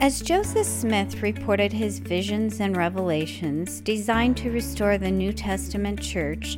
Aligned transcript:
As 0.00 0.20
Joseph 0.20 0.64
Smith 0.64 1.22
reported 1.22 1.72
his 1.72 1.98
visions 1.98 2.60
and 2.60 2.76
revelations 2.76 3.80
designed 3.80 4.36
to 4.36 4.52
restore 4.52 4.96
the 4.96 5.10
New 5.10 5.32
Testament 5.32 6.00
church, 6.00 6.56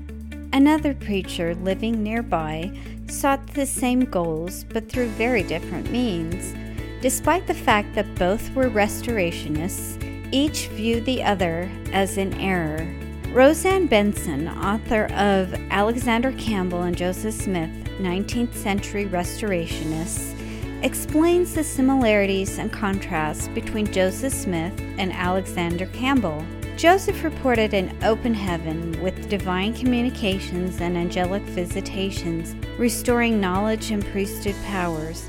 another 0.53 0.93
preacher 0.93 1.55
living 1.55 2.03
nearby 2.03 2.71
sought 3.09 3.47
the 3.47 3.65
same 3.65 4.01
goals 4.01 4.65
but 4.65 4.91
through 4.91 5.09
very 5.09 5.43
different 5.43 5.91
means. 5.91 6.55
Despite 7.01 7.47
the 7.47 7.55
fact 7.55 7.95
that 7.95 8.15
both 8.17 8.55
were 8.55 8.69
restorationists, 8.69 9.97
each 10.33 10.69
viewed 10.69 11.07
the 11.07 11.23
other 11.23 11.71
as 11.93 12.19
in 12.19 12.35
error. 12.35 12.87
RoseAnn 13.33 13.89
Benson, 13.89 14.49
author 14.49 15.07
of 15.15 15.55
Alexander 15.71 16.33
Campbell 16.33 16.83
and 16.83 16.97
Joseph 16.97 17.35
Smith, 17.35 17.71
19th 18.01 18.55
Century 18.55 19.07
Restorationists, 19.07 20.37
explains 20.83 21.55
the 21.55 21.65
similarities 21.65 22.59
and 22.59 22.73
contrasts 22.73 23.49
between 23.49 23.93
Joseph 23.93 24.33
Smith 24.33 24.73
and 24.99 25.13
Alexander 25.13 25.87
Campbell. 25.87 26.45
Joseph 26.77 27.23
reported 27.23 27.75
an 27.75 27.95
open 28.03 28.33
heaven 28.33 28.99
with 29.03 29.29
divine 29.29 29.75
communications 29.75 30.81
and 30.81 30.97
angelic 30.97 31.43
visitations, 31.43 32.55
restoring 32.79 33.41
knowledge 33.41 33.91
and 33.91 34.05
priesthood 34.07 34.57
powers. 34.65 35.29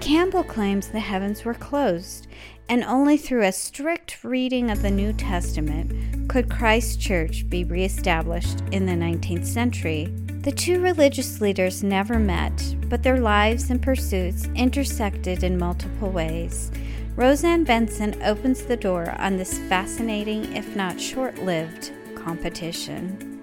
Campbell 0.00 0.44
claims 0.44 0.88
the 0.88 1.00
heavens 1.00 1.46
were 1.46 1.54
closed, 1.54 2.26
and 2.68 2.84
only 2.84 3.16
through 3.16 3.44
a 3.44 3.52
strict 3.52 4.22
reading 4.22 4.70
of 4.70 4.82
the 4.82 4.90
New 4.90 5.14
Testament 5.14 6.28
could 6.28 6.50
Christ's 6.50 6.96
church 6.96 7.48
be 7.48 7.64
reestablished 7.64 8.60
in 8.70 8.84
the 8.84 8.92
19th 8.92 9.46
century. 9.46 10.12
The 10.44 10.52
two 10.52 10.82
religious 10.82 11.40
leaders 11.40 11.82
never 11.82 12.18
met, 12.18 12.76
but 12.90 13.02
their 13.02 13.18
lives 13.18 13.70
and 13.70 13.80
pursuits 13.80 14.46
intersected 14.54 15.42
in 15.42 15.56
multiple 15.56 16.10
ways. 16.10 16.70
RoseAnn 17.16 17.64
Benson 17.64 18.22
opens 18.22 18.62
the 18.62 18.76
door 18.76 19.14
on 19.18 19.38
this 19.38 19.58
fascinating, 19.70 20.54
if 20.54 20.76
not 20.76 21.00
short 21.00 21.38
lived, 21.38 21.92
competition. 22.14 23.40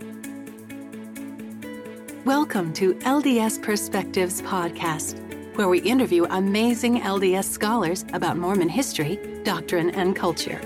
Welcome 2.24 2.72
to 2.74 2.94
LDS 2.94 3.64
Perspectives 3.64 4.44
Podcast, 4.44 5.18
where 5.56 5.70
we 5.70 5.80
interview 5.80 6.26
amazing 6.26 7.02
LDS 7.02 7.46
scholars 7.46 8.06
about 8.14 8.38
Mormon 8.38 8.70
history, 8.70 9.20
doctrine, 9.44 9.90
and 9.90 10.16
culture. 10.16 10.62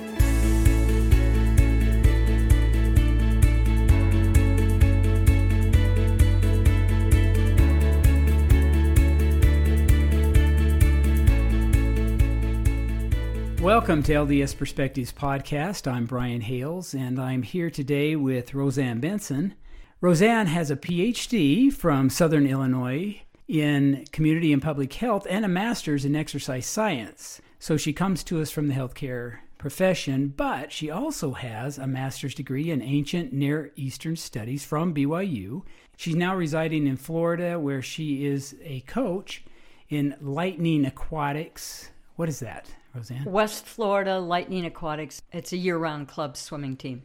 Welcome 13.66 14.04
to 14.04 14.14
LDS 14.14 14.56
Perspectives 14.56 15.12
Podcast. 15.12 15.92
I'm 15.92 16.06
Brian 16.06 16.42
Hales, 16.42 16.94
and 16.94 17.20
I'm 17.20 17.42
here 17.42 17.72
today 17.72 18.16
with 18.16 18.52
RoseAnn 18.52 19.02
Benson. 19.02 19.56
RoseAnn 20.04 20.46
has 20.46 20.70
a 20.70 20.76
PhD 20.76 21.74
from 21.74 22.12
Southern 22.12 22.46
Illinois 22.46 23.24
in 23.48 24.06
community 24.12 24.54
and 24.54 24.62
public 24.62 24.94
health 24.94 25.26
and 25.28 25.44
a 25.44 25.48
master's 25.48 26.06
in 26.06 26.16
exercise 26.16 26.68
science. 26.68 27.42
So 27.58 27.76
she 27.76 27.92
comes 27.92 28.24
to 28.26 28.40
us 28.40 28.52
from 28.52 28.68
the 28.68 28.76
healthcare 28.76 29.40
profession, 29.58 30.28
but 30.38 30.72
she 30.72 30.92
also 30.92 31.32
has 31.32 31.80
a 31.80 31.88
master's 31.88 32.36
degree 32.36 32.70
in 32.70 32.84
ancient 32.84 33.34
Near 33.34 33.72
Eastern 33.76 34.16
studies 34.16 34.64
from 34.64 34.94
BYU. 34.94 35.64
She's 35.98 36.16
now 36.16 36.36
residing 36.36 36.86
in 36.86 36.98
Florida, 36.98 37.60
where 37.60 37.82
she 37.82 38.28
is 38.28 38.56
a 38.62 38.82
coach 38.82 39.44
in 39.90 40.16
Lightning 40.22 40.86
Aquatics. 40.86 41.90
What 42.16 42.30
is 42.30 42.40
that? 42.42 42.70
RoseAnn? 42.96 43.26
West 43.26 43.66
Florida 43.66 44.20
Lightning 44.20 44.66
Aquatics. 44.66 45.22
It's 45.32 45.54
a 45.54 45.58
year 45.58 45.78
round 45.78 46.08
club 46.08 46.38
swimming 46.38 46.78
team. 46.78 47.04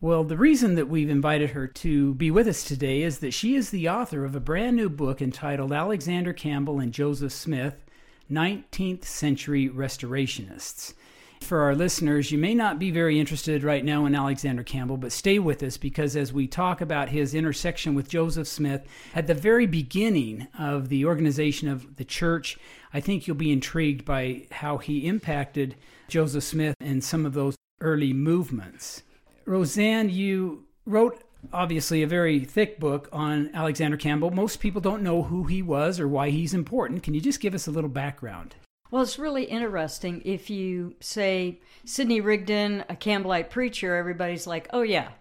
Well, 0.00 0.24
the 0.24 0.36
reason 0.36 0.74
that 0.74 0.88
we've 0.88 1.08
invited 1.08 1.50
her 1.50 1.68
to 1.68 2.14
be 2.14 2.30
with 2.32 2.48
us 2.48 2.64
today 2.64 3.02
is 3.02 3.20
that 3.20 3.32
she 3.32 3.54
is 3.54 3.70
the 3.70 3.88
author 3.88 4.24
of 4.24 4.34
a 4.34 4.40
brand 4.40 4.76
new 4.76 4.88
book 4.88 5.22
entitled 5.22 5.72
Alexander 5.72 6.32
Campbell 6.32 6.80
and 6.80 6.92
Joseph 6.92 7.32
Smith 7.32 7.84
19th 8.30 9.04
Century 9.04 9.68
Restorationists. 9.68 10.94
For 11.42 11.60
our 11.62 11.74
listeners, 11.74 12.30
you 12.30 12.38
may 12.38 12.54
not 12.54 12.78
be 12.78 12.90
very 12.90 13.20
interested 13.20 13.62
right 13.62 13.84
now 13.84 14.06
in 14.06 14.14
Alexander 14.14 14.62
Campbell, 14.62 14.96
but 14.96 15.12
stay 15.12 15.38
with 15.38 15.62
us 15.62 15.76
because 15.76 16.16
as 16.16 16.32
we 16.32 16.46
talk 16.46 16.80
about 16.80 17.10
his 17.10 17.34
intersection 17.34 17.94
with 17.94 18.08
Joseph 18.08 18.48
Smith 18.48 18.86
at 19.14 19.26
the 19.26 19.34
very 19.34 19.66
beginning 19.66 20.46
of 20.58 20.88
the 20.88 21.04
organization 21.04 21.68
of 21.68 21.96
the 21.96 22.04
church, 22.04 22.58
I 22.94 23.00
think 23.00 23.26
you'll 23.26 23.36
be 23.36 23.52
intrigued 23.52 24.04
by 24.04 24.46
how 24.50 24.78
he 24.78 25.06
impacted 25.06 25.74
Joseph 26.08 26.44
Smith 26.44 26.76
and 26.80 27.04
some 27.04 27.26
of 27.26 27.34
those 27.34 27.56
early 27.80 28.12
movements. 28.12 29.02
RoseAnn, 29.44 30.10
you 30.10 30.64
wrote 30.86 31.22
obviously 31.52 32.02
a 32.02 32.06
very 32.06 32.40
thick 32.40 32.78
book 32.78 33.08
on 33.12 33.50
Alexander 33.52 33.96
Campbell. 33.96 34.30
Most 34.30 34.60
people 34.60 34.80
don't 34.80 35.02
know 35.02 35.24
who 35.24 35.44
he 35.44 35.60
was 35.60 36.00
or 36.00 36.08
why 36.08 36.30
he's 36.30 36.54
important. 36.54 37.02
Can 37.02 37.14
you 37.14 37.20
just 37.20 37.40
give 37.40 37.54
us 37.54 37.66
a 37.66 37.72
little 37.72 37.90
background? 37.90 38.54
Well, 38.92 39.02
it's 39.02 39.18
really 39.18 39.44
interesting. 39.44 40.20
If 40.26 40.50
you 40.50 40.96
say 41.00 41.62
Sidney 41.86 42.20
Rigdon, 42.20 42.84
a 42.90 42.94
Campbellite 42.94 43.48
preacher, 43.48 43.96
everybody's 43.96 44.46
like, 44.46 44.68
oh, 44.74 44.82
yeah. 44.82 45.12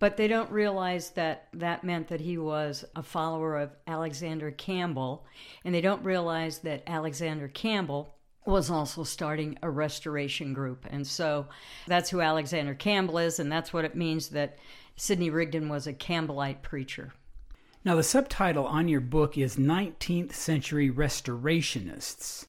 But 0.00 0.16
they 0.16 0.26
don't 0.26 0.50
realize 0.50 1.10
that 1.10 1.46
that 1.52 1.84
meant 1.84 2.08
that 2.08 2.20
he 2.20 2.38
was 2.38 2.84
a 2.96 3.04
follower 3.04 3.56
of 3.56 3.70
Alexander 3.86 4.50
Campbell. 4.50 5.24
And 5.64 5.72
they 5.72 5.80
don't 5.80 6.02
realize 6.02 6.58
that 6.58 6.82
Alexander 6.88 7.46
Campbell 7.46 8.16
was 8.46 8.68
also 8.68 9.04
starting 9.04 9.60
a 9.62 9.70
restoration 9.70 10.52
group. 10.52 10.84
And 10.90 11.06
so 11.06 11.46
that's 11.86 12.10
who 12.10 12.20
Alexander 12.20 12.74
Campbell 12.74 13.18
is. 13.18 13.38
And 13.38 13.50
that's 13.50 13.72
what 13.72 13.84
it 13.84 13.94
means 13.94 14.30
that 14.30 14.58
Sidney 14.96 15.30
Rigdon 15.30 15.68
was 15.68 15.86
a 15.86 15.92
Campbellite 15.92 16.62
preacher. 16.62 17.12
Now, 17.84 17.94
the 17.94 18.02
subtitle 18.02 18.66
on 18.66 18.88
your 18.88 19.00
book 19.00 19.38
is 19.38 19.54
19th 19.54 20.32
Century 20.32 20.90
Restorationists. 20.90 22.46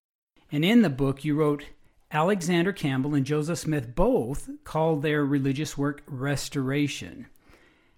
And 0.52 0.64
in 0.64 0.82
the 0.82 0.90
book, 0.90 1.24
you 1.24 1.36
wrote 1.36 1.66
Alexander 2.12 2.72
Campbell 2.72 3.16
and 3.16 3.26
Joseph 3.26 3.60
Smith 3.60 3.96
both 3.96 4.50
called 4.64 5.02
their 5.02 5.26
religious 5.26 5.78
work 5.78 6.04
restoration. 6.06 7.28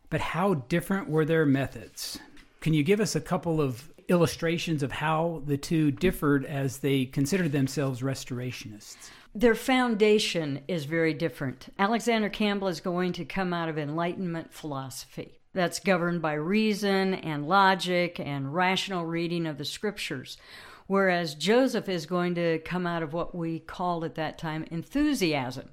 But 0.10 0.22
how 0.22 0.56
different 0.56 1.10
were 1.10 1.26
their 1.26 1.46
methods? 1.46 2.18
Can 2.62 2.74
you 2.74 2.84
give 2.84 3.00
us 3.00 3.16
a 3.16 3.22
couple 3.22 3.62
of 3.62 3.92
illustrations 4.08 4.84
of 4.84 4.92
how 4.92 5.42
the 5.46 5.58
two 5.58 5.92
differed 5.92 6.46
as 6.46 6.80
they 6.80 7.06
considered 7.06 7.52
themselves 7.52 8.02
restorationists? 8.02 9.10
Their 9.36 9.56
foundation 9.56 10.62
is 10.68 10.86
very 10.86 11.14
different. 11.14 11.68
Alexander 11.78 12.30
Campbell 12.30 12.70
is 12.70 12.80
going 12.80 13.14
to 13.14 13.26
come 13.26 13.54
out 13.54 13.70
of 13.70 13.78
Enlightenment 13.78 14.54
philosophy 14.54 15.40
that's 15.54 15.80
governed 15.80 16.22
by 16.22 16.34
reason 16.34 17.14
and 17.16 17.48
logic 17.48 18.20
and 18.20 18.54
rational 18.54 19.06
reading 19.06 19.46
of 19.46 19.58
the 19.58 19.66
scriptures, 19.66 20.38
whereas 20.88 21.36
Joseph 21.36 21.88
is 21.88 22.06
going 22.06 22.36
to 22.36 22.60
come 22.60 22.88
out 22.88 23.04
of 23.04 23.14
what 23.14 23.36
we 23.36 23.60
called 23.60 24.04
at 24.04 24.16
that 24.16 24.38
time 24.38 24.66
enthusiasm. 24.72 25.70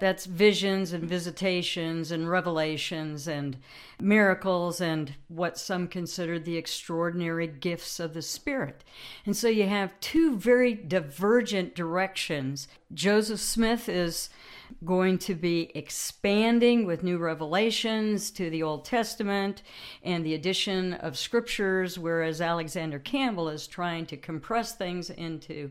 That's 0.00 0.26
visions 0.26 0.92
and 0.92 1.08
visitations 1.08 2.10
and 2.10 2.28
revelations 2.28 3.28
and 3.28 3.56
miracles 4.00 4.80
and 4.80 5.14
what 5.28 5.58
some 5.58 5.88
consider 5.88 6.38
the 6.38 6.56
extraordinary 6.56 7.46
gifts 7.46 8.00
of 8.00 8.14
the 8.14 8.22
Spirit. 8.22 8.84
And 9.24 9.36
so 9.36 9.48
you 9.48 9.68
have 9.68 9.98
two 10.00 10.36
very 10.36 10.74
divergent 10.74 11.74
directions. 11.74 12.68
Joseph 12.92 13.40
Smith 13.40 13.88
is 13.88 14.28
going 14.84 15.18
to 15.18 15.34
be 15.34 15.70
expanding 15.74 16.86
with 16.86 17.02
new 17.02 17.18
revelations 17.18 18.30
to 18.32 18.50
the 18.50 18.62
Old 18.62 18.84
Testament 18.84 19.62
and 20.02 20.24
the 20.24 20.34
addition 20.34 20.94
of 20.94 21.16
scriptures, 21.16 21.98
whereas 21.98 22.40
Alexander 22.40 22.98
Campbell 22.98 23.48
is 23.48 23.66
trying 23.66 24.06
to 24.06 24.16
compress 24.16 24.74
things 24.74 25.10
into 25.10 25.70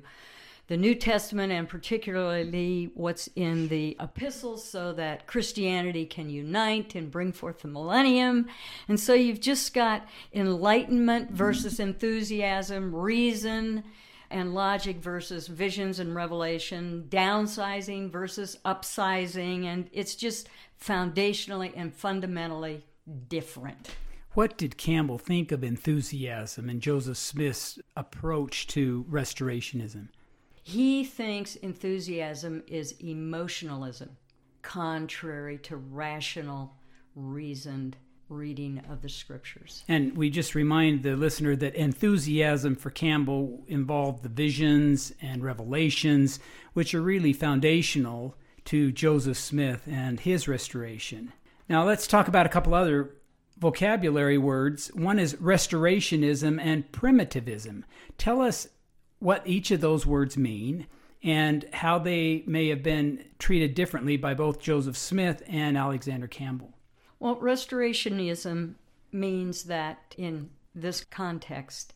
the 0.67 0.77
New 0.77 0.95
Testament 0.95 1.51
and 1.51 1.67
particularly 1.67 2.89
what's 2.93 3.27
in 3.35 3.67
the 3.67 3.97
epistles 3.99 4.63
so 4.63 4.93
that 4.93 5.27
Christianity 5.27 6.05
can 6.05 6.29
unite 6.29 6.95
and 6.95 7.11
bring 7.11 7.33
forth 7.33 7.59
the 7.59 7.67
millennium. 7.67 8.47
And 8.87 8.99
so 8.99 9.13
you've 9.13 9.41
just 9.41 9.73
got 9.73 10.07
enlightenment 10.33 11.31
versus 11.31 11.79
enthusiasm, 11.79 12.95
reason 12.95 13.83
and 14.31 14.55
logic 14.55 14.97
versus 14.97 15.47
visions 15.47 15.99
and 15.99 16.15
revelation, 16.15 17.05
downsizing 17.09 18.09
versus 18.09 18.57
upsizing, 18.65 19.65
and 19.65 19.87
it's 19.93 20.15
just 20.15 20.49
foundationally 20.81 21.71
and 21.75 21.93
fundamentally 21.93 22.83
different. 23.29 23.89
What 24.31 24.57
did 24.57 24.77
Campbell 24.77 25.19
think 25.19 25.51
of 25.51 25.63
enthusiasm 25.63 26.67
and 26.67 26.81
Joseph 26.81 27.17
Smith's 27.17 27.77
approach 27.95 28.65
to 28.67 29.05
restorationism? 29.07 30.07
He 30.63 31.03
thinks 31.03 31.55
enthusiasm 31.57 32.63
is 32.67 32.95
emotionalism, 32.99 34.17
contrary 34.61 35.57
to 35.59 35.75
rational, 35.75 36.73
reasoned 37.15 37.97
reading 38.29 38.81
of 38.89 39.01
the 39.01 39.09
scriptures. 39.09 39.83
And 39.87 40.15
we 40.15 40.29
just 40.29 40.55
remind 40.55 41.03
the 41.03 41.15
listener 41.15 41.55
that 41.57 41.75
enthusiasm 41.75 42.75
for 42.75 42.89
Campbell 42.89 43.63
involved 43.67 44.23
the 44.23 44.29
visions 44.29 45.13
and 45.21 45.43
revelations, 45.43 46.39
which 46.73 46.95
are 46.95 47.01
really 47.01 47.33
foundational 47.33 48.35
to 48.65 48.91
Joseph 48.91 49.37
Smith 49.37 49.83
and 49.85 50.21
his 50.21 50.47
restoration. 50.47 51.33
Now, 51.67 51.83
let's 51.85 52.07
talk 52.07 52.27
about 52.27 52.45
a 52.45 52.49
couple 52.49 52.73
other 52.73 53.15
vocabulary 53.57 54.37
words. 54.37 54.87
One 54.93 55.19
is 55.19 55.35
restorationism 55.35 56.59
and 56.61 56.91
primitivism. 56.91 57.85
Tell 58.17 58.41
us 58.41 58.67
what 59.23 59.47
each 59.47 59.71
of 59.71 59.79
those 59.79 60.05
words 60.05 60.35
mean 60.35 60.85
and 61.23 61.63
how 61.71 61.97
they 61.97 62.43
may 62.45 62.67
have 62.67 62.83
been 62.83 63.23
treated 63.39 63.73
differently 63.73 64.17
by 64.17 64.33
both 64.33 64.59
Joseph 64.59 64.97
Smith 64.97 65.41
and 65.47 65.77
Alexander 65.77 66.27
Campbell. 66.27 66.73
Well, 67.21 67.37
restorationism 67.37 68.73
means 69.13 69.63
that 69.63 70.13
in 70.17 70.49
this 70.75 71.05
context, 71.05 71.93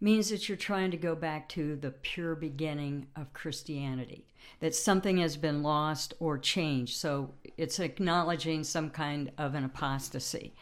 means 0.00 0.30
that 0.30 0.48
you're 0.48 0.56
trying 0.56 0.90
to 0.90 0.96
go 0.96 1.14
back 1.14 1.50
to 1.50 1.76
the 1.76 1.90
pure 1.90 2.34
beginning 2.34 3.08
of 3.14 3.34
Christianity, 3.34 4.26
that 4.60 4.74
something 4.74 5.18
has 5.18 5.36
been 5.36 5.62
lost 5.62 6.14
or 6.18 6.38
changed. 6.38 6.96
So 6.96 7.34
it's 7.58 7.78
acknowledging 7.78 8.64
some 8.64 8.88
kind 8.88 9.30
of 9.36 9.54
an 9.54 9.64
apostasy. 9.64 10.54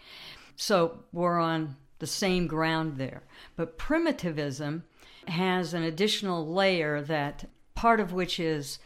So 0.56 1.04
we're 1.12 1.38
on 1.38 1.76
the 2.00 2.08
same 2.08 2.48
ground 2.48 2.96
there. 2.96 3.22
But 3.54 3.78
primitivism 3.78 4.82
has 5.28 5.74
an 5.74 5.82
additional 5.82 6.46
layer 6.46 7.00
that 7.02 7.48
part 7.74 8.00
of 8.00 8.12
which 8.12 8.38
is 8.38 8.78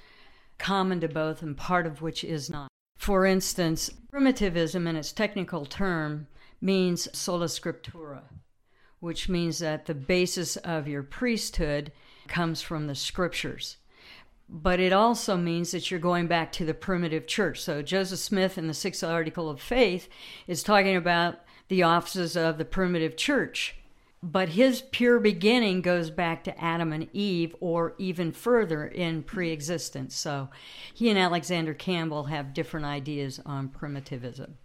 common 0.59 1.00
to 1.00 1.09
both 1.09 1.43
and 1.43 1.56
part 1.56 1.87
of 1.87 2.03
which 2.03 2.25
is 2.25 2.50
not. 2.50 2.69
For 2.99 3.27
instance, 3.27 3.91
primitivism 4.11 4.87
in 4.87 4.97
its 4.97 5.12
technical 5.12 5.67
term 5.67 6.27
means 6.61 7.09
sola 7.17 7.47
scriptura, 7.47 8.23
which 9.00 9.29
means 9.29 9.59
that 9.59 9.87
the 9.87 9.94
basis 9.94 10.56
of 10.56 10.88
your 10.88 11.03
priesthood 11.03 11.93
comes 12.27 12.62
from 12.62 12.87
the 12.87 12.94
scriptures. 12.94 13.77
But 14.49 14.81
it 14.81 14.93
also 14.93 15.37
means 15.37 15.73
that 15.73 15.91
you're 15.91 16.00
going 16.00 16.29
back 16.29 16.53
to 16.53 16.65
the 16.65 16.75
primitive 16.75 17.27
church. 17.27 17.61
So 17.61 17.83
Joseph 17.83 18.21
Smith 18.21 18.56
in 18.56 18.69
the 18.69 18.75
Sixth 18.75 19.03
Article 19.03 19.50
of 19.50 19.61
Faith 19.61 20.09
is 20.47 20.62
talking 20.62 20.97
about 20.97 21.41
the 21.69 21.83
offices 21.83 22.37
of 22.37 22.59
the 22.59 22.65
primitive 22.65 23.17
church 23.17 23.77
but 24.22 24.50
his 24.50 24.82
pure 24.82 25.20
beginning 25.20 25.82
goes 25.82 26.10
back 26.10 26.44
to 26.44 26.62
Adam 26.62 26.92
and 26.92 27.08
Eve, 27.12 27.54
or 27.60 27.94
even 27.98 28.32
further 28.32 28.86
in 28.86 29.22
pre 29.22 29.50
existence. 29.50 30.16
So 30.16 30.48
he 30.94 31.10
and 31.10 31.18
Alexander 31.18 31.74
Campbell 31.74 32.24
have 32.24 32.54
different 32.54 32.86
ideas 32.86 33.40
on 33.44 33.68
primitivism. 33.68 34.56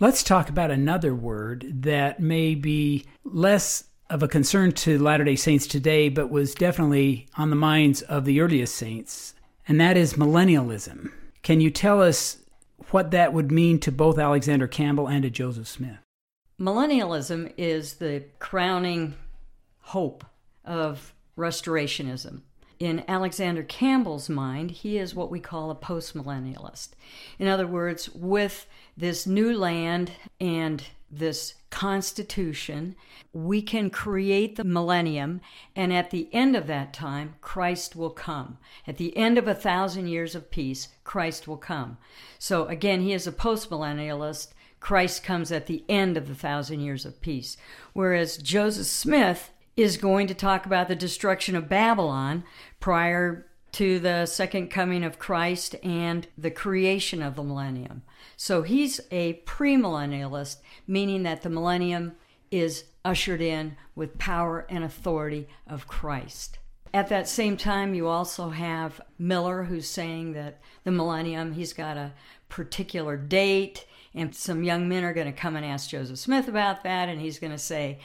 Let's 0.00 0.22
talk 0.22 0.48
about 0.48 0.70
another 0.70 1.14
word 1.14 1.82
that 1.82 2.18
may 2.18 2.54
be 2.54 3.04
less 3.24 3.84
of 4.10 4.22
a 4.22 4.28
concern 4.28 4.72
to 4.72 4.98
Latter 4.98 5.24
day 5.24 5.36
Saints 5.36 5.66
today, 5.66 6.08
but 6.08 6.30
was 6.30 6.54
definitely 6.54 7.26
on 7.36 7.50
the 7.50 7.56
minds 7.56 8.02
of 8.02 8.24
the 8.24 8.40
earliest 8.40 8.74
saints, 8.74 9.34
and 9.66 9.80
that 9.80 9.96
is 9.96 10.14
millennialism. 10.14 11.12
Can 11.42 11.60
you 11.60 11.70
tell 11.70 12.02
us 12.02 12.38
what 12.90 13.10
that 13.12 13.32
would 13.32 13.50
mean 13.50 13.78
to 13.80 13.92
both 13.92 14.18
Alexander 14.18 14.66
Campbell 14.66 15.08
and 15.08 15.22
to 15.22 15.30
Joseph 15.30 15.68
Smith? 15.68 16.03
Millennialism 16.58 17.52
is 17.56 17.94
the 17.94 18.24
crowning 18.38 19.14
hope 19.80 20.24
of 20.64 21.12
restorationism. 21.36 22.42
In 22.78 23.02
Alexander 23.08 23.64
Campbell's 23.64 24.28
mind, 24.28 24.70
he 24.70 24.98
is 24.98 25.14
what 25.14 25.30
we 25.30 25.40
call 25.40 25.70
a 25.70 25.74
postmillennialist. 25.74 26.90
In 27.40 27.48
other 27.48 27.66
words, 27.66 28.08
with 28.10 28.66
this 28.96 29.26
new 29.26 29.56
land 29.56 30.12
and 30.40 30.84
this 31.10 31.54
constitution, 31.70 32.94
we 33.32 33.60
can 33.60 33.90
create 33.90 34.54
the 34.54 34.64
millennium, 34.64 35.40
and 35.74 35.92
at 35.92 36.10
the 36.10 36.28
end 36.32 36.54
of 36.54 36.68
that 36.68 36.92
time, 36.92 37.34
Christ 37.40 37.96
will 37.96 38.10
come. 38.10 38.58
At 38.86 38.96
the 38.96 39.16
end 39.16 39.38
of 39.38 39.48
a 39.48 39.54
thousand 39.54 40.06
years 40.06 40.36
of 40.36 40.50
peace, 40.50 40.88
Christ 41.02 41.48
will 41.48 41.56
come. 41.56 41.98
So 42.38 42.66
again, 42.66 43.00
he 43.00 43.12
is 43.12 43.26
a 43.26 43.32
postmillennialist 43.32 44.52
Christ 44.84 45.24
comes 45.24 45.50
at 45.50 45.64
the 45.64 45.82
end 45.88 46.18
of 46.18 46.28
the 46.28 46.34
thousand 46.34 46.80
years 46.80 47.06
of 47.06 47.22
peace. 47.22 47.56
Whereas 47.94 48.36
Joseph 48.36 48.86
Smith 48.86 49.50
is 49.78 49.96
going 49.96 50.26
to 50.26 50.34
talk 50.34 50.66
about 50.66 50.88
the 50.88 50.94
destruction 50.94 51.56
of 51.56 51.70
Babylon 51.70 52.44
prior 52.80 53.46
to 53.72 53.98
the 53.98 54.26
second 54.26 54.70
coming 54.70 55.02
of 55.02 55.18
Christ 55.18 55.74
and 55.82 56.26
the 56.36 56.50
creation 56.50 57.22
of 57.22 57.34
the 57.34 57.42
millennium. 57.42 58.02
So 58.36 58.60
he's 58.60 59.00
a 59.10 59.40
premillennialist, 59.46 60.58
meaning 60.86 61.22
that 61.22 61.40
the 61.40 61.48
millennium 61.48 62.12
is 62.50 62.84
ushered 63.06 63.40
in 63.40 63.78
with 63.94 64.18
power 64.18 64.66
and 64.68 64.84
authority 64.84 65.48
of 65.66 65.88
Christ. 65.88 66.58
At 66.92 67.08
that 67.08 67.26
same 67.26 67.56
time, 67.56 67.94
you 67.94 68.06
also 68.06 68.50
have 68.50 69.00
Miller, 69.18 69.64
who's 69.64 69.88
saying 69.88 70.34
that 70.34 70.60
the 70.84 70.90
millennium, 70.90 71.54
he's 71.54 71.72
got 71.72 71.96
a 71.96 72.12
particular 72.50 73.16
date 73.16 73.86
and 74.14 74.34
some 74.34 74.62
young 74.62 74.88
men 74.88 75.04
are 75.04 75.14
going 75.14 75.26
to 75.26 75.32
come 75.32 75.56
and 75.56 75.64
ask 75.64 75.90
Joseph 75.90 76.18
Smith 76.18 76.48
about 76.48 76.84
that, 76.84 77.08
and 77.08 77.20
he's 77.20 77.38
going 77.38 77.52
to 77.52 77.58
say, 77.58 77.98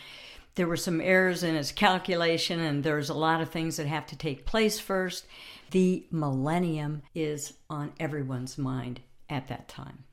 there 0.55 0.67
were 0.67 0.77
some 0.77 0.99
errors 0.99 1.43
in 1.43 1.55
his 1.55 1.71
calculation, 1.71 2.59
and 2.59 2.83
there's 2.83 3.09
a 3.09 3.13
lot 3.13 3.41
of 3.41 3.49
things 3.49 3.77
that 3.77 3.87
have 3.87 4.05
to 4.07 4.17
take 4.17 4.45
place 4.45 4.79
first. 4.79 5.25
The 5.71 6.05
millennium 6.11 7.03
is 7.13 7.53
on 7.69 7.93
everyone's 7.99 8.57
mind 8.57 9.01
at 9.29 9.47
that 9.47 9.67
time. 9.67 10.03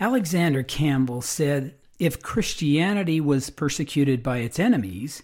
Alexander 0.00 0.62
Campbell 0.62 1.22
said 1.22 1.74
if 1.98 2.22
Christianity 2.22 3.20
was 3.20 3.50
persecuted 3.50 4.22
by 4.22 4.38
its 4.38 4.58
enemies, 4.58 5.22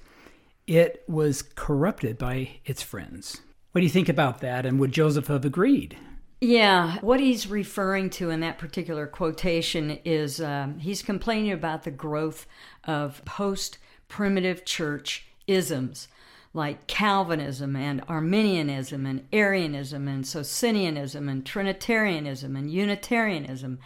it 0.66 1.02
was 1.08 1.42
corrupted 1.42 2.16
by 2.16 2.60
its 2.64 2.80
friends. 2.82 3.40
What 3.72 3.80
do 3.80 3.84
you 3.84 3.90
think 3.90 4.08
about 4.08 4.40
that? 4.40 4.64
And 4.64 4.78
would 4.78 4.92
Joseph 4.92 5.26
have 5.26 5.44
agreed? 5.44 5.98
Yeah, 6.40 6.96
what 7.02 7.20
he's 7.20 7.46
referring 7.46 8.08
to 8.10 8.30
in 8.30 8.40
that 8.40 8.56
particular 8.56 9.06
quotation 9.06 9.98
is 10.06 10.40
um, 10.40 10.78
he's 10.78 11.02
complaining 11.02 11.52
about 11.52 11.82
the 11.82 11.90
growth 11.90 12.46
of 12.84 13.22
post 13.26 13.76
primitive 14.08 14.64
church 14.64 15.26
isms 15.46 16.08
like 16.54 16.86
Calvinism 16.86 17.76
and 17.76 18.02
Arminianism 18.08 19.04
and 19.04 19.26
Arianism 19.32 20.08
and 20.08 20.24
Socinianism 20.24 21.28
and 21.28 21.44
Trinitarianism 21.44 22.56
and 22.56 22.72
Unitarianism, 22.72 23.78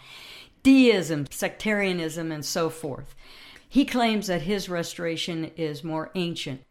deism, 0.63 1.27
sectarianism, 1.29 2.31
and 2.31 2.43
so 2.43 2.69
forth. 2.69 3.15
He 3.67 3.83
claims 3.83 4.27
that 4.27 4.43
his 4.43 4.69
restoration 4.69 5.51
is 5.57 5.83
more 5.83 6.09
ancient 6.15 6.61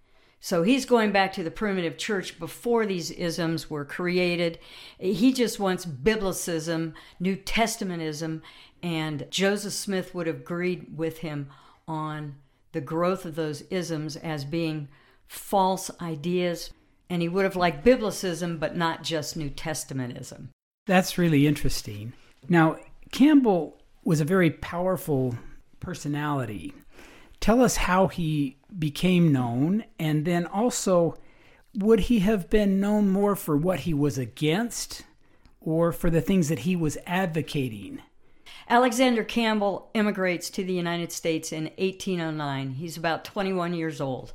so 0.44 0.62
he's 0.62 0.84
going 0.84 1.10
back 1.10 1.32
to 1.32 1.42
the 1.42 1.50
primitive 1.50 1.96
church 1.96 2.38
before 2.38 2.84
these 2.84 3.10
isms 3.10 3.70
were 3.70 3.86
created. 3.86 4.58
He 4.98 5.32
just 5.32 5.58
wants 5.58 5.86
biblicism, 5.86 6.92
New 7.18 7.34
Testamentism, 7.34 8.42
and 8.82 9.26
Joseph 9.30 9.72
Smith 9.72 10.14
would 10.14 10.26
have 10.26 10.40
agreed 10.40 10.98
with 10.98 11.20
him 11.20 11.48
on 11.88 12.34
the 12.72 12.82
growth 12.82 13.24
of 13.24 13.36
those 13.36 13.62
isms 13.70 14.16
as 14.16 14.44
being 14.44 14.88
false 15.26 15.90
ideas. 15.98 16.74
And 17.08 17.22
he 17.22 17.28
would 17.30 17.44
have 17.44 17.56
liked 17.56 17.82
biblicism, 17.82 18.60
but 18.60 18.76
not 18.76 19.02
just 19.02 19.38
New 19.38 19.48
Testamentism. 19.48 20.48
That's 20.84 21.16
really 21.16 21.46
interesting. 21.46 22.12
Now, 22.50 22.76
Campbell 23.12 23.80
was 24.04 24.20
a 24.20 24.26
very 24.26 24.50
powerful 24.50 25.38
personality. 25.80 26.74
Tell 27.44 27.60
us 27.60 27.76
how 27.76 28.06
he 28.06 28.56
became 28.78 29.30
known, 29.30 29.84
and 29.98 30.24
then 30.24 30.46
also, 30.46 31.18
would 31.74 32.00
he 32.00 32.20
have 32.20 32.48
been 32.48 32.80
known 32.80 33.10
more 33.10 33.36
for 33.36 33.54
what 33.54 33.80
he 33.80 33.92
was 33.92 34.16
against 34.16 35.02
or 35.60 35.92
for 35.92 36.08
the 36.08 36.22
things 36.22 36.48
that 36.48 36.60
he 36.60 36.74
was 36.74 36.96
advocating? 37.04 38.00
Alexander 38.66 39.22
Campbell 39.22 39.90
immigrates 39.92 40.48
to 40.48 40.64
the 40.64 40.72
United 40.72 41.12
States 41.12 41.52
in 41.52 41.64
1809. 41.76 42.70
He's 42.70 42.96
about 42.96 43.26
21 43.26 43.74
years 43.74 44.00
old. 44.00 44.32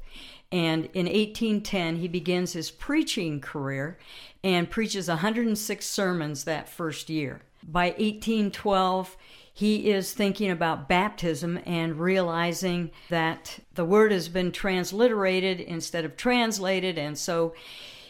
And 0.52 0.86
in 0.94 1.08
1810, 1.08 1.96
he 1.96 2.08
begins 2.08 2.54
his 2.54 2.70
preaching 2.70 3.42
career 3.42 3.98
and 4.44 4.70
preaches 4.70 5.08
106 5.08 5.84
sermons 5.84 6.44
that 6.44 6.70
first 6.70 7.10
year. 7.10 7.42
By 7.64 7.88
1812, 7.88 9.18
he 9.60 9.92
is 9.92 10.14
thinking 10.14 10.50
about 10.50 10.88
baptism 10.88 11.60
and 11.66 12.00
realizing 12.00 12.90
that 13.10 13.60
the 13.76 13.84
word 13.84 14.10
has 14.10 14.30
been 14.30 14.54
transliterated 14.54 15.60
instead 15.60 16.06
of 16.06 16.16
translated. 16.16 16.98
And 16.98 17.18
so 17.18 17.54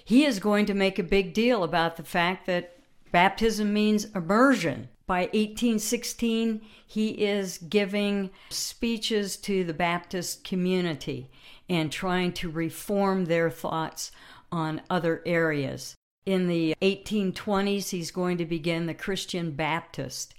he 0.06 0.26
is 0.26 0.40
going 0.40 0.68
to 0.68 0.76
make 0.76 1.00
a 1.00 1.04
big 1.04 1.34
deal 1.34 1.64
about 1.64 1.98
the 1.98 2.04
fact 2.04 2.46
that 2.46 2.78
baptism 3.12 3.74
means 3.74 4.06
immersion. 4.14 4.90
By 5.08 5.22
1816, 5.22 6.62
he 6.86 7.08
is 7.10 7.58
giving 7.58 8.30
speeches 8.52 9.36
to 9.38 9.64
the 9.64 9.74
Baptist 9.74 10.44
community 10.44 11.32
and 11.68 11.92
trying 11.92 12.32
to 12.34 12.52
reform 12.52 13.26
their 13.26 13.50
thoughts 13.50 14.12
on 14.52 14.84
other 14.88 15.24
areas. 15.26 15.96
In 16.26 16.48
the 16.48 16.76
1820s, 16.82 17.90
he's 17.90 18.12
going 18.12 18.38
to 18.38 18.46
begin 18.46 18.86
the 18.86 18.94
Christian 18.94 19.52
Baptist 19.52 20.34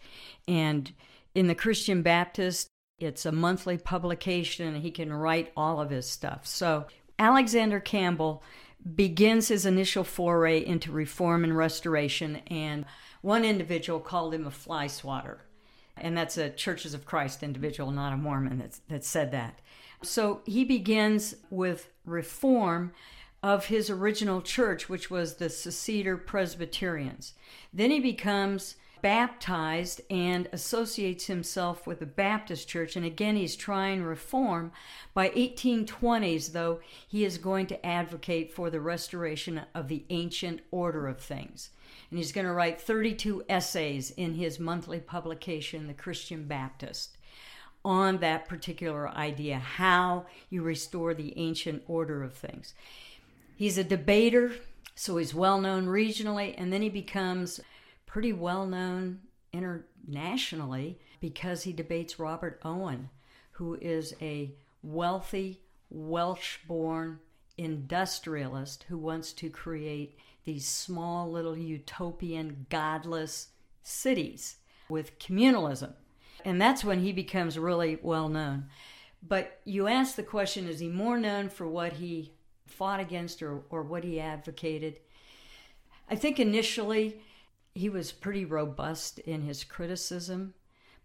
and 0.46 0.92
in 1.34 1.46
the 1.46 1.54
Christian 1.54 2.02
Baptist, 2.02 2.68
It's 2.98 3.24
a 3.24 3.32
monthly 3.32 3.78
publication, 3.78 4.74
and 4.74 4.82
he 4.82 4.90
can 4.90 5.12
write 5.12 5.52
all 5.56 5.80
of 5.80 5.90
his 5.90 6.06
stuff. 6.06 6.46
So, 6.46 6.86
Alexander 7.18 7.80
Campbell 7.80 8.42
begins 8.94 9.48
his 9.48 9.64
initial 9.64 10.04
foray 10.04 10.64
into 10.64 10.92
reform 10.92 11.44
and 11.44 11.56
restoration, 11.56 12.42
and 12.48 12.84
one 13.22 13.44
individual 13.44 14.00
called 14.00 14.34
him 14.34 14.46
a 14.46 14.50
fly 14.50 14.86
swatter. 14.86 15.42
And 15.96 16.16
that's 16.16 16.36
a 16.36 16.50
Churches 16.50 16.92
of 16.92 17.06
Christ 17.06 17.42
individual, 17.42 17.90
not 17.90 18.12
a 18.12 18.16
Mormon, 18.16 18.58
that, 18.58 18.80
that 18.88 19.04
said 19.04 19.32
that. 19.32 19.60
So 20.02 20.42
he 20.46 20.64
begins 20.64 21.36
with 21.50 21.90
reform 22.04 22.92
of 23.42 23.66
his 23.66 23.88
original 23.88 24.42
church, 24.42 24.88
which 24.88 25.10
was 25.10 25.34
the 25.34 25.48
Seceder 25.48 26.16
Presbyterians. 26.16 27.34
Then 27.72 27.90
he 27.90 28.00
becomes 28.00 28.76
baptized 29.02 30.00
and 30.10 30.48
associates 30.52 31.26
himself 31.26 31.86
with 31.86 32.00
the 32.00 32.06
Baptist 32.06 32.68
church. 32.68 32.96
And 32.96 33.06
again, 33.06 33.36
he's 33.36 33.56
trying 33.56 34.02
reform. 34.02 34.72
By 35.14 35.30
1820s, 35.30 36.52
though, 36.52 36.80
he 37.06 37.24
is 37.24 37.38
going 37.38 37.66
to 37.68 37.86
advocate 37.86 38.52
for 38.52 38.70
the 38.70 38.80
restoration 38.80 39.62
of 39.74 39.88
the 39.88 40.04
ancient 40.10 40.60
order 40.70 41.08
of 41.08 41.20
things. 41.20 41.70
And 42.10 42.18
he's 42.18 42.32
going 42.32 42.46
to 42.46 42.52
write 42.52 42.80
32 42.80 43.44
essays 43.48 44.10
in 44.10 44.34
his 44.34 44.58
monthly 44.58 45.00
publication, 45.00 45.86
The 45.86 45.94
Christian 45.94 46.44
Baptist, 46.44 47.16
on 47.84 48.18
that 48.18 48.48
particular 48.48 49.08
idea 49.08 49.58
how 49.58 50.26
you 50.50 50.62
restore 50.62 51.14
the 51.14 51.32
ancient 51.38 51.82
order 51.86 52.22
of 52.22 52.34
things. 52.34 52.74
He's 53.60 53.76
a 53.76 53.84
debater, 53.84 54.52
so 54.94 55.18
he's 55.18 55.34
well 55.34 55.60
known 55.60 55.84
regionally, 55.84 56.54
and 56.56 56.72
then 56.72 56.80
he 56.80 56.88
becomes 56.88 57.60
pretty 58.06 58.32
well 58.32 58.64
known 58.64 59.20
internationally 59.52 60.98
because 61.20 61.64
he 61.64 61.74
debates 61.74 62.18
Robert 62.18 62.58
Owen, 62.64 63.10
who 63.50 63.74
is 63.74 64.14
a 64.22 64.54
wealthy, 64.82 65.60
Welsh 65.90 66.56
born 66.66 67.18
industrialist 67.58 68.86
who 68.88 68.96
wants 68.96 69.30
to 69.34 69.50
create 69.50 70.16
these 70.46 70.66
small 70.66 71.30
little 71.30 71.54
utopian, 71.54 72.64
godless 72.70 73.48
cities 73.82 74.56
with 74.88 75.18
communalism. 75.18 75.92
And 76.46 76.58
that's 76.58 76.82
when 76.82 77.00
he 77.00 77.12
becomes 77.12 77.58
really 77.58 77.98
well 78.00 78.30
known. 78.30 78.70
But 79.22 79.60
you 79.66 79.86
ask 79.86 80.16
the 80.16 80.22
question 80.22 80.66
is 80.66 80.80
he 80.80 80.88
more 80.88 81.18
known 81.18 81.50
for 81.50 81.68
what 81.68 81.92
he 81.92 82.32
fought 82.80 82.98
against 82.98 83.42
or, 83.42 83.60
or 83.68 83.82
what 83.82 84.04
he 84.04 84.18
advocated? 84.18 84.98
I 86.08 86.14
think 86.14 86.40
initially 86.40 87.20
he 87.74 87.90
was 87.90 88.10
pretty 88.10 88.46
robust 88.46 89.18
in 89.18 89.42
his 89.42 89.64
criticism. 89.64 90.54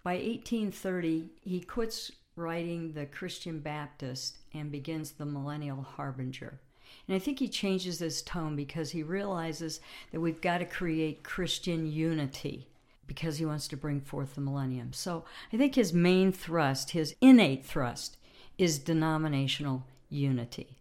By 0.01 0.13
1830, 0.13 1.31
he 1.41 1.59
quits 1.59 2.13
writing 2.37 2.93
the 2.93 3.05
Christian 3.05 3.59
Baptist 3.59 4.37
and 4.53 4.71
begins 4.71 5.11
the 5.11 5.25
Millennial 5.25 5.81
Harbinger. 5.81 6.61
And 7.09 7.15
I 7.15 7.19
think 7.19 7.39
he 7.39 7.49
changes 7.49 7.99
his 7.99 8.21
tone 8.21 8.55
because 8.55 8.91
he 8.91 9.03
realizes 9.03 9.81
that 10.13 10.21
we've 10.21 10.39
got 10.39 10.59
to 10.59 10.65
create 10.65 11.23
Christian 11.23 11.91
unity 11.91 12.69
because 13.05 13.37
he 13.37 13.45
wants 13.45 13.67
to 13.67 13.75
bring 13.75 13.99
forth 13.99 14.35
the 14.35 14.41
millennium. 14.41 14.93
So 14.93 15.25
I 15.51 15.57
think 15.57 15.75
his 15.75 15.91
main 15.91 16.31
thrust, 16.31 16.91
his 16.91 17.15
innate 17.19 17.65
thrust, 17.65 18.15
is 18.57 18.79
denominational 18.79 19.83
unity. 20.09 20.77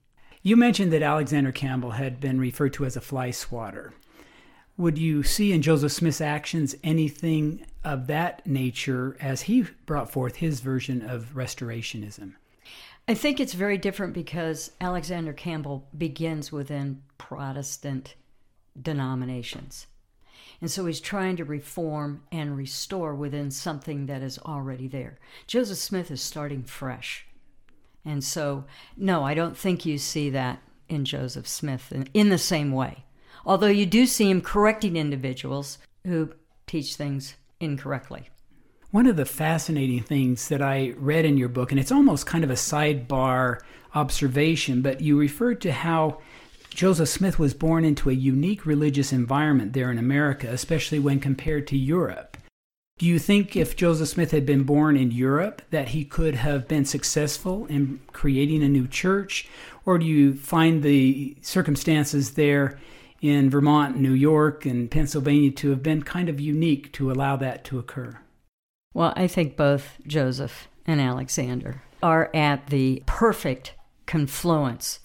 You 0.46 0.58
mentioned 0.58 0.92
that 0.92 1.02
Alexander 1.02 1.52
Campbell 1.52 1.92
had 1.92 2.20
been 2.20 2.38
referred 2.38 2.74
to 2.74 2.84
as 2.84 2.98
a 2.98 3.00
fly 3.00 3.30
swatter. 3.30 3.94
Would 4.76 4.98
you 4.98 5.22
see 5.22 5.52
in 5.52 5.62
Joseph 5.62 5.92
Smith's 5.92 6.20
actions 6.20 6.74
anything 6.84 7.64
of 7.82 8.08
that 8.08 8.46
nature 8.46 9.16
as 9.20 9.42
he 9.42 9.62
brought 9.86 10.10
forth 10.10 10.36
his 10.36 10.60
version 10.60 11.00
of 11.00 11.32
restorationism? 11.34 12.34
I 13.08 13.14
think 13.14 13.40
it's 13.40 13.54
very 13.54 13.78
different 13.78 14.12
because 14.12 14.70
Alexander 14.82 15.32
Campbell 15.32 15.88
begins 15.96 16.52
within 16.52 17.00
Protestant 17.16 18.14
denominations. 18.80 19.86
And 20.60 20.70
so 20.70 20.84
he's 20.84 21.00
trying 21.00 21.36
to 21.36 21.44
reform 21.46 22.22
and 22.30 22.54
restore 22.54 23.14
within 23.14 23.50
something 23.50 24.04
that 24.06 24.20
is 24.20 24.38
already 24.40 24.88
there. 24.88 25.18
Joseph 25.46 25.78
Smith 25.78 26.10
is 26.10 26.20
starting 26.20 26.64
fresh. 26.64 27.26
And 28.04 28.22
so, 28.22 28.64
no, 28.96 29.24
I 29.24 29.34
don't 29.34 29.56
think 29.56 29.86
you 29.86 29.98
see 29.98 30.30
that 30.30 30.60
in 30.88 31.04
Joseph 31.04 31.48
Smith 31.48 31.90
in, 31.92 32.08
in 32.12 32.28
the 32.28 32.38
same 32.38 32.70
way 32.72 33.04
although 33.46 33.66
you 33.66 33.86
do 33.86 34.06
see 34.06 34.30
him 34.30 34.40
correcting 34.40 34.96
individuals 34.96 35.78
who 36.04 36.30
teach 36.66 36.96
things 36.96 37.34
incorrectly. 37.60 38.28
One 38.90 39.06
of 39.06 39.16
the 39.16 39.24
fascinating 39.24 40.02
things 40.02 40.48
that 40.48 40.62
I 40.62 40.94
read 40.96 41.24
in 41.24 41.36
your 41.36 41.48
book, 41.48 41.72
and 41.72 41.80
it's 41.80 41.92
almost 41.92 42.26
kind 42.26 42.44
of 42.44 42.50
a 42.50 42.54
sidebar 42.54 43.60
observation, 43.94 44.82
but 44.82 45.00
you 45.00 45.18
referred 45.18 45.60
to 45.62 45.72
how 45.72 46.20
Joseph 46.70 47.08
Smith 47.08 47.38
was 47.38 47.54
born 47.54 47.84
into 47.84 48.10
a 48.10 48.14
unique 48.14 48.66
religious 48.66 49.12
environment 49.12 49.72
there 49.72 49.90
in 49.90 49.98
America, 49.98 50.48
especially 50.48 50.98
when 50.98 51.20
compared 51.20 51.66
to 51.68 51.76
Europe. 51.76 52.36
Do 52.96 53.06
you 53.06 53.18
think 53.18 53.56
if 53.56 53.74
Joseph 53.74 54.08
Smith 54.08 54.30
had 54.30 54.46
been 54.46 54.62
born 54.62 54.96
in 54.96 55.10
Europe 55.10 55.62
that 55.70 55.88
he 55.88 56.04
could 56.04 56.36
have 56.36 56.68
been 56.68 56.84
successful 56.84 57.66
in 57.66 58.00
creating 58.12 58.62
a 58.62 58.68
new 58.68 58.86
church? 58.86 59.48
Or 59.84 59.98
do 59.98 60.06
you 60.06 60.34
find 60.34 60.82
the 60.82 61.36
circumstances 61.42 62.32
there 62.32 62.78
in 63.20 63.50
Vermont, 63.50 63.96
New 63.96 64.12
York, 64.12 64.64
and 64.64 64.88
Pennsylvania 64.90 65.50
to 65.50 65.70
have 65.70 65.82
been 65.82 66.02
kind 66.02 66.28
of 66.28 66.38
unique 66.38 66.92
to 66.92 67.10
allow 67.10 67.34
that 67.36 67.64
to 67.64 67.80
occur? 67.80 68.20
Well, 68.92 69.12
I 69.16 69.26
think 69.26 69.56
both 69.56 69.98
Joseph 70.06 70.68
and 70.86 71.00
Alexander 71.00 71.82
are 72.00 72.30
at 72.32 72.68
the 72.68 73.02
perfect 73.06 73.74
confluence 74.06 75.00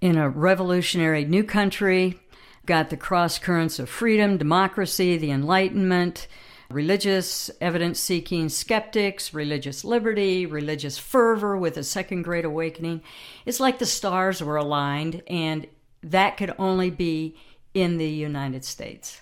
in 0.00 0.16
a 0.16 0.30
revolutionary 0.30 1.26
new 1.26 1.44
country, 1.44 2.18
got 2.64 2.88
the 2.88 2.96
cross 2.96 3.38
currents 3.38 3.78
of 3.78 3.90
freedom, 3.90 4.38
democracy, 4.38 5.18
the 5.18 5.30
Enlightenment, 5.30 6.26
religious 6.70 7.50
evidence 7.60 7.98
seeking 7.98 8.48
skeptics, 8.48 9.34
religious 9.34 9.84
liberty, 9.84 10.46
religious 10.46 10.98
fervor 10.98 11.56
with 11.56 11.76
a 11.76 11.84
second 11.84 12.22
great 12.22 12.44
awakening. 12.44 13.02
It's 13.44 13.60
like 13.60 13.78
the 13.78 13.86
stars 13.86 14.42
were 14.42 14.56
aligned, 14.56 15.22
and 15.26 15.66
that 16.02 16.36
could 16.36 16.54
only 16.58 16.90
be 16.90 17.36
in 17.74 17.98
the 17.98 18.08
United 18.08 18.64
States. 18.64 19.20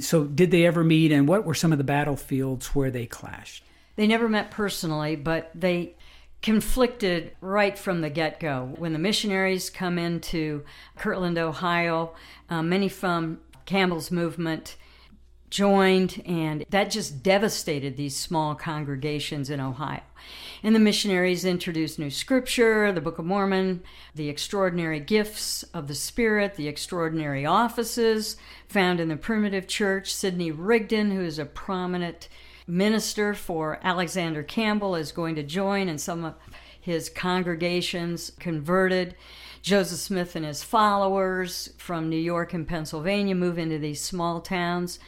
So, 0.00 0.24
did 0.24 0.50
they 0.50 0.64
ever 0.64 0.82
meet, 0.82 1.12
and 1.12 1.28
what 1.28 1.44
were 1.44 1.54
some 1.54 1.72
of 1.72 1.78
the 1.78 1.84
battlefields 1.84 2.68
where 2.68 2.90
they 2.90 3.04
clashed? 3.04 3.62
They 3.96 4.06
never 4.06 4.28
met 4.28 4.50
personally, 4.50 5.16
but 5.16 5.50
they 5.54 5.96
conflicted 6.40 7.32
right 7.42 7.78
from 7.78 8.00
the 8.00 8.08
get 8.08 8.40
go. 8.40 8.72
When 8.78 8.94
the 8.94 8.98
missionaries 8.98 9.68
come 9.68 9.98
into 9.98 10.64
Kirtland, 10.96 11.36
Ohio, 11.36 12.14
uh, 12.48 12.62
many 12.62 12.88
from 12.88 13.40
Campbell's 13.66 14.10
movement 14.10 14.76
joined, 15.52 16.22
and 16.24 16.64
that 16.70 16.90
just 16.90 17.22
devastated 17.22 17.96
these 17.96 18.16
small 18.16 18.54
congregations 18.54 19.50
in 19.50 19.60
Ohio. 19.60 20.00
And 20.62 20.74
the 20.74 20.80
missionaries 20.80 21.44
introduced 21.44 21.98
new 21.98 22.08
scripture, 22.08 22.90
the 22.90 23.02
Book 23.02 23.18
of 23.18 23.26
Mormon, 23.26 23.82
the 24.14 24.30
extraordinary 24.30 24.98
gifts 24.98 25.62
of 25.74 25.88
the 25.88 25.94
Spirit, 25.94 26.54
the 26.54 26.68
extraordinary 26.68 27.44
offices 27.44 28.38
found 28.66 28.98
in 28.98 29.08
the 29.08 29.16
primitive 29.16 29.68
church. 29.68 30.14
Sidney 30.14 30.50
Rigdon, 30.50 31.10
who 31.10 31.20
is 31.20 31.38
a 31.38 31.44
prominent 31.44 32.28
minister 32.66 33.34
for 33.34 33.78
Alexander 33.82 34.42
Campbell, 34.42 34.96
is 34.96 35.12
going 35.12 35.34
to 35.34 35.42
join, 35.42 35.86
and 35.86 36.00
some 36.00 36.24
of 36.24 36.34
his 36.80 37.10
congregations 37.10 38.32
converted. 38.40 39.16
Joseph 39.60 39.98
Smith 39.98 40.34
and 40.34 40.46
his 40.46 40.62
followers 40.62 41.74
from 41.76 42.08
New 42.08 42.16
York 42.16 42.54
and 42.54 42.66
Pennsylvania 42.66 43.34
move 43.34 43.58
into 43.58 43.78
these 43.78 44.00
small 44.00 44.40
towns 44.40 44.98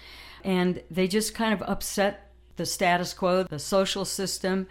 and 0.44 0.82
they 0.90 1.08
just 1.08 1.34
kind 1.34 1.52
of 1.54 1.62
upset 1.62 2.30
the 2.56 2.66
status 2.66 3.14
quo, 3.14 3.42
the 3.44 3.58
social 3.58 4.04
system. 4.04 4.66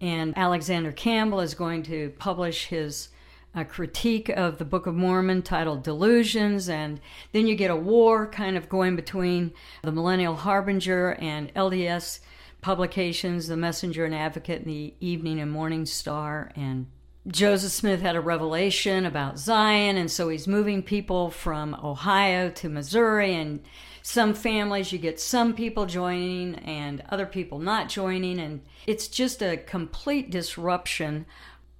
And 0.00 0.36
Alexander 0.36 0.92
Campbell 0.92 1.40
is 1.40 1.54
going 1.54 1.84
to 1.84 2.12
publish 2.18 2.66
his 2.66 3.08
uh, 3.54 3.64
critique 3.64 4.28
of 4.28 4.58
the 4.58 4.64
Book 4.64 4.86
of 4.86 4.94
Mormon 4.94 5.42
titled 5.42 5.84
Delusions, 5.84 6.68
and 6.68 7.00
then 7.32 7.46
you 7.46 7.54
get 7.54 7.70
a 7.70 7.76
war 7.76 8.26
kind 8.26 8.56
of 8.56 8.68
going 8.68 8.96
between 8.96 9.52
the 9.82 9.92
Millennial 9.92 10.34
Harbinger 10.34 11.12
and 11.20 11.54
LDS 11.54 12.18
publications, 12.60 13.46
The 13.46 13.56
Messenger 13.56 14.06
and 14.06 14.14
Advocate, 14.14 14.62
and 14.62 14.70
the 14.70 14.94
Evening 14.98 15.38
and 15.38 15.52
Morning 15.52 15.86
Star. 15.86 16.50
And 16.56 16.86
Joseph 17.26 17.72
Smith 17.72 18.02
had 18.02 18.16
a 18.16 18.20
revelation 18.20 19.06
about 19.06 19.38
Zion, 19.38 19.96
and 19.96 20.10
so 20.10 20.28
he's 20.28 20.46
moving 20.46 20.82
people 20.82 21.30
from 21.30 21.74
Ohio 21.82 22.50
to 22.50 22.68
Missouri, 22.68 23.34
and 23.34 23.60
some 24.06 24.34
families 24.34 24.92
you 24.92 24.98
get 24.98 25.18
some 25.18 25.54
people 25.54 25.86
joining 25.86 26.56
and 26.56 27.02
other 27.08 27.24
people 27.24 27.58
not 27.58 27.88
joining 27.88 28.38
and 28.38 28.60
it's 28.86 29.08
just 29.08 29.42
a 29.42 29.56
complete 29.56 30.30
disruption 30.30 31.24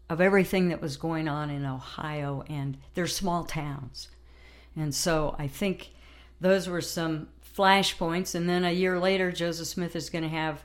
of 0.08 0.22
everything 0.22 0.70
that 0.70 0.80
was 0.80 0.96
going 0.96 1.28
on 1.28 1.50
in 1.50 1.66
Ohio 1.66 2.42
and 2.48 2.78
their 2.94 3.06
small 3.06 3.44
towns. 3.44 4.08
And 4.74 4.94
so 4.94 5.36
I 5.38 5.48
think 5.48 5.90
those 6.40 6.66
were 6.66 6.80
some 6.80 7.28
flashpoints 7.54 8.34
and 8.34 8.48
then 8.48 8.64
a 8.64 8.72
year 8.72 8.98
later 8.98 9.30
Joseph 9.30 9.66
Smith 9.68 9.94
is 9.94 10.08
going 10.08 10.24
to 10.24 10.30
have 10.30 10.64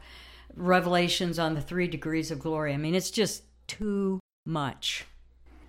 revelations 0.56 1.38
on 1.38 1.56
the 1.56 1.62
three 1.62 1.90
degrees 1.90 2.32
of 2.32 2.40
glory. 2.40 2.74
I 2.74 2.78
mean, 2.78 2.96
it's 2.96 3.12
just 3.12 3.44
too 3.68 4.22
much. 4.50 5.06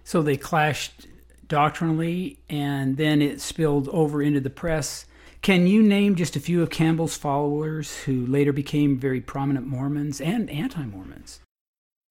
So 0.02 0.22
they 0.22 0.36
clashed 0.36 1.06
doctrinally, 1.46 2.40
and 2.48 2.96
then 2.96 3.22
it 3.22 3.40
spilled 3.40 3.88
over 3.88 4.22
into 4.22 4.40
the 4.40 4.50
press. 4.50 5.06
Can 5.42 5.66
you 5.66 5.82
name 5.82 6.16
just 6.16 6.36
a 6.36 6.40
few 6.40 6.62
of 6.62 6.70
Campbell's 6.70 7.16
followers 7.16 7.96
who 8.04 8.26
later 8.26 8.52
became 8.52 8.98
very 8.98 9.20
prominent 9.20 9.66
Mormons 9.66 10.20
and 10.20 10.50
anti 10.50 10.84
Mormons? 10.84 11.40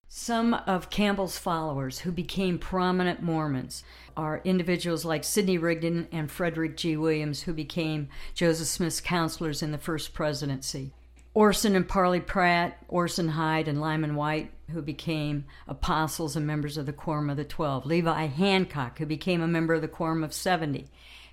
Some 0.08 0.56
of 0.56 0.90
Campbell's 0.90 1.38
followers 1.38 2.00
who 2.00 2.12
became 2.12 2.58
prominent 2.58 3.22
Mormons 3.22 3.84
are 4.18 4.42
individuals 4.44 5.06
like 5.06 5.24
Sidney 5.24 5.60
Rigdon 5.60 6.08
and 6.12 6.32
Frederick 6.32 6.76
G. 6.76 6.98
Williams, 6.98 7.44
who 7.44 7.54
became 7.54 8.10
Joseph 8.34 8.68
Smith's 8.68 9.02
counselors 9.02 9.62
in 9.62 9.72
the 9.72 9.78
first 9.78 10.14
presidency. 10.14 10.94
Orson 11.34 11.76
and 11.76 11.88
Parley 11.88 12.20
Pratt, 12.20 12.78
Orson 12.88 13.30
Hyde, 13.30 13.68
and 13.68 13.80
Lyman 13.80 14.16
Wight, 14.16 14.52
who 14.72 14.82
became 14.82 15.46
apostles 15.68 16.36
and 16.36 16.46
members 16.46 16.78
of 16.78 16.86
the 16.86 16.94
Quorum 16.94 17.30
of 17.30 17.38
the 17.38 17.44
Twelve. 17.44 17.86
Levi 17.86 18.26
Hancock, 18.26 18.98
who 18.98 19.06
became 19.06 19.42
a 19.42 19.48
member 19.48 19.76
of 19.76 19.82
the 19.82 19.88
Quorum 19.88 20.24
of 20.24 20.34
Seventy. 20.34 20.88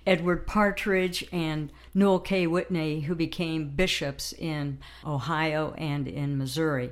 Edward 0.05 0.47
Partridge 0.47 1.27
and 1.33 1.71
Newel 1.93 2.19
K. 2.19 2.47
Whitney, 2.47 3.01
who 3.01 3.15
became 3.15 3.71
bishops 3.71 4.31
in 4.31 4.79
Ohio 5.05 5.73
and 5.77 6.07
in 6.07 6.37
Missouri. 6.37 6.91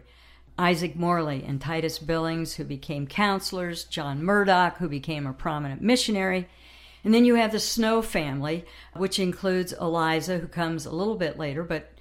Isaac 0.58 0.96
Morley 0.96 1.44
and 1.46 1.62
Titus 1.62 2.00
Billings, 2.00 2.56
who 2.56 2.64
became 2.66 3.08
counselors, 3.08 3.86
John 3.86 4.24
Murdock, 4.24 4.78
who 4.78 4.90
became 4.90 5.28
a 5.28 5.34
prominent 5.34 5.82
missionary. 5.82 6.50
And 7.06 7.14
then 7.14 7.24
you 7.24 7.36
have 7.36 7.52
the 7.52 7.60
Snow 7.60 8.02
family, 8.02 8.66
which 8.96 9.20
includes 9.20 9.74
Eliza, 9.74 10.40
who 10.40 10.48
comes 10.48 10.86
a 10.86 10.92
little 10.92 11.16
bit 11.16 11.38
later, 11.38 11.64
but 11.64 11.92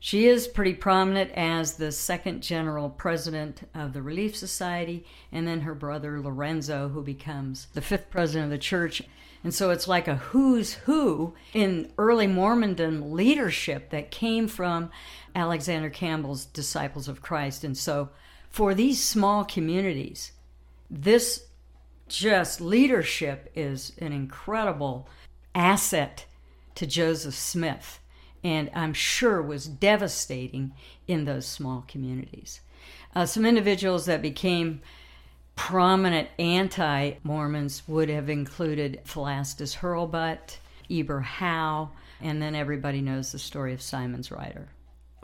she 0.00 0.26
is 0.26 0.46
pretty 0.46 0.74
prominent 0.74 1.32
as 1.32 1.74
the 1.74 1.90
second 1.90 2.42
general 2.42 2.88
president 2.88 3.68
of 3.74 3.92
the 3.92 4.02
Relief 4.02 4.36
Society, 4.36 5.04
and 5.32 5.46
then 5.46 5.62
her 5.62 5.74
brother 5.74 6.20
Lorenzo, 6.20 6.88
who 6.88 7.02
becomes 7.02 7.66
the 7.74 7.82
fifth 7.82 8.10
president 8.10 8.44
of 8.44 8.50
the 8.50 8.58
church. 8.58 9.02
And 9.42 9.54
so 9.54 9.70
it's 9.70 9.88
like 9.88 10.08
a 10.08 10.16
who's 10.16 10.74
who 10.74 11.34
in 11.52 11.92
early 11.98 12.26
Mormondom 12.26 13.12
leadership 13.12 13.90
that 13.90 14.10
came 14.10 14.48
from 14.48 14.90
Alexander 15.34 15.90
Campbell's 15.90 16.44
Disciples 16.44 17.08
of 17.08 17.22
Christ. 17.22 17.64
And 17.64 17.76
so 17.76 18.10
for 18.50 18.74
these 18.74 19.02
small 19.02 19.44
communities, 19.44 20.32
this 20.90 21.46
just 22.08 22.60
leadership 22.60 23.50
is 23.54 23.92
an 23.98 24.12
incredible 24.12 25.08
asset 25.54 26.24
to 26.74 26.86
Joseph 26.86 27.34
Smith 27.34 28.00
and 28.44 28.70
I'm 28.74 28.92
sure 28.92 29.42
was 29.42 29.66
devastating 29.66 30.72
in 31.06 31.24
those 31.24 31.46
small 31.46 31.84
communities. 31.88 32.60
Uh, 33.14 33.26
some 33.26 33.44
individuals 33.44 34.06
that 34.06 34.22
became 34.22 34.80
prominent 35.56 36.28
anti 36.38 37.14
Mormons 37.24 37.82
would 37.88 38.08
have 38.08 38.30
included 38.30 39.00
Philastus 39.04 39.76
Hurlbut, 39.76 40.58
Eber 40.90 41.20
Howe, 41.20 41.90
and 42.20 42.40
then 42.40 42.54
everybody 42.54 43.00
knows 43.00 43.32
the 43.32 43.38
story 43.38 43.72
of 43.72 43.82
Symonds 43.82 44.30
Ryder. 44.30 44.68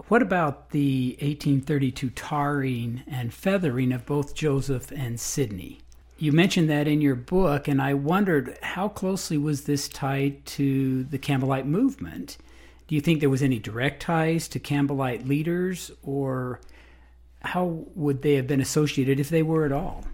What 0.09 0.23
about 0.23 0.71
the 0.71 1.11
1832 1.21 2.11
tarring 2.11 3.02
and 3.06 3.33
feathering 3.33 3.92
of 3.92 4.04
both 4.04 4.35
Joseph 4.35 4.90
and 4.90 5.18
Sidney? 5.18 5.78
You 6.18 6.33
mentioned 6.33 6.68
that 6.68 6.88
in 6.88 7.00
your 7.00 7.14
book, 7.14 7.68
and 7.68 7.80
I 7.80 7.94
wondered 7.94 8.59
how 8.62 8.88
closely 8.88 9.38
was 9.38 9.62
this 9.62 9.88
tied 9.88 10.44
to 10.47 11.04
the 11.04 11.18
Campbellite 11.18 11.66
movement? 11.66 12.38
Do 12.87 12.95
you 12.95 13.00
think 13.00 13.21
there 13.21 13.31
was 13.31 13.43
any 13.43 13.59
direct 13.59 14.03
ties 14.03 14.47
to 14.49 14.61
Campbellite 14.61 15.26
leaders, 15.26 15.91
or 16.03 16.61
how 17.41 17.87
would 17.95 18.23
they 18.23 18.35
have 18.35 18.47
been 18.47 18.61
associated 18.61 19.19
if 19.19 19.31
they 19.31 19.43
were 19.43 19.64
at 19.64 19.73
all? 19.73 20.05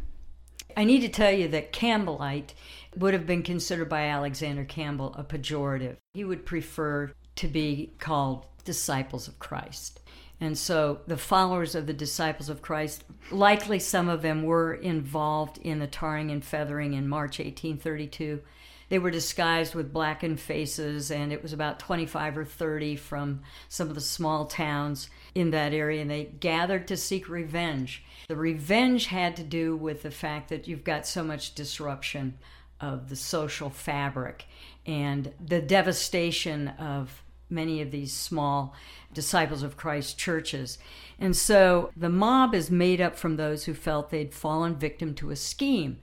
I 0.76 0.84
need 0.84 1.00
to 1.00 1.08
tell 1.08 1.32
you 1.32 1.48
that 1.48 1.72
Campbellite 1.72 2.54
would 2.96 3.12
have 3.12 3.26
been 3.26 3.42
considered 3.42 3.88
by 3.88 4.06
Alexander 4.06 4.64
Campbell 4.64 5.14
a 5.16 5.24
pejorative. 5.24 5.96
He 6.14 6.24
would 6.24 6.46
prefer 6.46 7.12
to 7.36 7.48
be 7.48 7.92
called 7.98 8.46
disciples 8.64 9.26
of 9.26 9.38
Christ. 9.38 10.00
And 10.40 10.56
so 10.56 11.00
the 11.06 11.16
followers 11.16 11.74
of 11.74 11.86
the 11.86 11.92
disciples 11.92 12.48
of 12.48 12.62
Christ, 12.62 13.04
likely 13.30 13.78
some 13.78 14.08
of 14.08 14.22
them 14.22 14.42
were 14.42 14.72
involved 14.72 15.58
in 15.58 15.80
the 15.80 15.86
tarring 15.86 16.30
and 16.30 16.42
feathering 16.42 16.94
in 16.94 17.08
March 17.08 17.38
1832. 17.38 18.40
They 18.90 18.98
were 18.98 19.10
disguised 19.10 19.74
with 19.74 19.92
blackened 19.92 20.40
faces, 20.40 21.10
and 21.10 21.32
it 21.32 21.42
was 21.42 21.52
about 21.52 21.78
25 21.78 22.38
or 22.38 22.44
30 22.44 22.96
from 22.96 23.40
some 23.68 23.88
of 23.88 23.94
the 23.94 24.00
small 24.00 24.46
towns 24.46 25.08
in 25.34 25.50
that 25.52 25.72
area, 25.72 26.02
and 26.02 26.10
they 26.10 26.24
gathered 26.24 26.88
to 26.88 26.96
seek 26.96 27.28
revenge. 27.28 28.04
The 28.28 28.36
revenge 28.36 29.06
had 29.06 29.36
to 29.36 29.44
do 29.44 29.76
with 29.76 30.02
the 30.02 30.10
fact 30.10 30.48
that 30.48 30.66
you've 30.66 30.84
got 30.84 31.06
so 31.06 31.22
much 31.22 31.54
disruption 31.54 32.36
of 32.80 33.08
the 33.08 33.16
social 33.16 33.70
fabric 33.70 34.46
and 34.84 35.32
the 35.44 35.62
devastation 35.62 36.68
of 36.68 37.22
many 37.48 37.80
of 37.82 37.92
these 37.92 38.12
small 38.12 38.74
disciples 39.12 39.62
of 39.62 39.76
Christ 39.76 40.18
churches. 40.18 40.78
And 41.18 41.36
so 41.36 41.90
the 41.96 42.08
mob 42.08 42.54
is 42.54 42.70
made 42.70 43.00
up 43.00 43.16
from 43.16 43.36
those 43.36 43.64
who 43.64 43.74
felt 43.74 44.10
they'd 44.10 44.34
fallen 44.34 44.76
victim 44.76 45.14
to 45.16 45.30
a 45.30 45.36
scheme. 45.36 45.98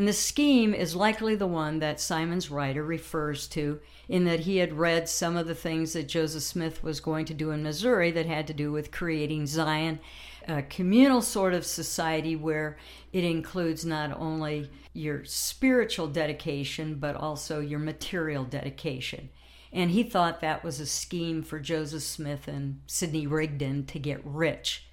And 0.00 0.08
the 0.08 0.14
scheme 0.14 0.72
is 0.72 0.96
likely 0.96 1.34
the 1.34 1.46
one 1.46 1.80
that 1.80 2.00
Symonds 2.00 2.50
Ryder 2.50 2.82
refers 2.82 3.46
to, 3.48 3.80
in 4.08 4.24
that 4.24 4.40
he 4.40 4.56
had 4.56 4.72
read 4.72 5.10
some 5.10 5.36
of 5.36 5.46
the 5.46 5.54
things 5.54 5.92
that 5.92 6.08
Joseph 6.08 6.42
Smith 6.42 6.82
was 6.82 7.00
going 7.00 7.26
to 7.26 7.34
do 7.34 7.50
in 7.50 7.62
Missouri 7.62 8.10
that 8.12 8.24
had 8.24 8.46
to 8.46 8.54
do 8.54 8.72
with 8.72 8.92
creating 8.92 9.46
Zion, 9.46 10.00
a 10.48 10.62
communal 10.62 11.20
sort 11.20 11.52
of 11.52 11.66
society 11.66 12.34
where 12.34 12.78
it 13.12 13.24
includes 13.24 13.84
not 13.84 14.18
only 14.18 14.70
your 14.94 15.22
spiritual 15.26 16.06
dedication, 16.06 16.94
but 16.94 17.14
also 17.14 17.60
your 17.60 17.78
material 17.78 18.44
dedication. 18.44 19.28
And 19.70 19.90
he 19.90 20.02
thought 20.02 20.40
that 20.40 20.64
was 20.64 20.80
a 20.80 20.86
scheme 20.86 21.42
for 21.42 21.60
Joseph 21.60 22.04
Smith 22.04 22.48
and 22.48 22.80
Sidney 22.86 23.26
Rigdon 23.26 23.84
to 23.84 23.98
get 23.98 24.22
rich. 24.24 24.86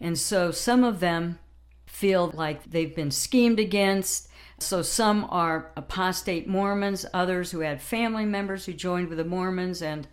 And 0.00 0.16
so 0.16 0.52
some 0.52 0.84
of 0.84 1.00
them 1.00 1.40
feel 1.84 2.30
like 2.32 2.70
they've 2.70 2.94
been 2.94 3.10
schemed 3.10 3.58
against 3.58 4.28
so 4.62 4.82
some 4.82 5.26
are 5.30 5.70
apostate 5.76 6.48
Mormons, 6.48 7.04
others 7.12 7.50
who 7.50 7.60
had 7.60 7.82
family 7.82 8.24
members 8.24 8.66
who 8.66 8.72
joined 8.72 9.08
with 9.08 9.18
the 9.18 9.24
Mormons, 9.24 9.82
and 9.82 10.06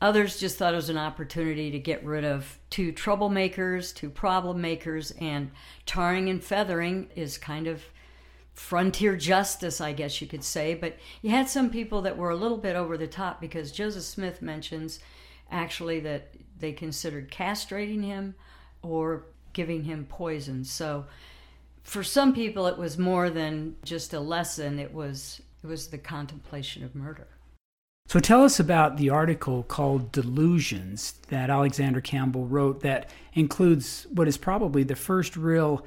others 0.00 0.38
just 0.38 0.56
thought 0.56 0.72
it 0.72 0.76
was 0.76 0.88
an 0.88 0.98
opportunity 0.98 1.70
to 1.70 1.78
get 1.78 2.04
rid 2.04 2.24
of 2.24 2.58
two 2.70 2.92
troublemakers, 2.92 3.94
two 3.94 4.10
problem 4.10 4.60
makers, 4.60 5.12
and 5.20 5.50
tarring 5.86 6.28
and 6.28 6.42
feathering 6.42 7.08
is 7.14 7.38
kind 7.38 7.66
of 7.66 7.82
frontier 8.54 9.16
justice, 9.16 9.80
I 9.80 9.92
guess 9.92 10.20
you 10.20 10.26
could 10.26 10.44
say. 10.44 10.74
But 10.74 10.96
you 11.22 11.30
had 11.30 11.48
some 11.48 11.70
people 11.70 12.02
that 12.02 12.16
were 12.16 12.30
a 12.30 12.36
little 12.36 12.58
bit 12.58 12.76
over 12.76 12.96
the 12.96 13.06
top 13.06 13.40
because 13.40 13.72
Joseph 13.72 14.04
Smith 14.04 14.40
mentions 14.40 15.00
actually 15.50 16.00
that 16.00 16.34
they 16.58 16.72
considered 16.72 17.30
castrating 17.30 18.04
him 18.04 18.34
or 18.82 19.26
giving 19.52 19.84
him 19.84 20.06
poison. 20.08 20.64
So 20.64 21.06
for 21.84 22.02
some 22.02 22.34
people 22.34 22.66
it 22.66 22.78
was 22.78 22.98
more 22.98 23.30
than 23.30 23.76
just 23.84 24.12
a 24.14 24.20
lesson. 24.20 24.78
It 24.78 24.92
was 24.92 25.40
it 25.62 25.66
was 25.66 25.88
the 25.88 25.98
contemplation 25.98 26.82
of 26.82 26.94
murder. 26.94 27.28
So 28.06 28.18
tell 28.18 28.44
us 28.44 28.60
about 28.60 28.96
the 28.96 29.10
article 29.10 29.62
called 29.62 30.12
delusions 30.12 31.12
that 31.28 31.48
alexander 31.48 32.00
campbell 32.00 32.46
wrote 32.46 32.80
that 32.80 33.08
includes 33.32 34.06
what 34.10 34.28
is 34.28 34.36
probably 34.36 34.82
the 34.82 34.96
first 34.96 35.36
real 35.36 35.86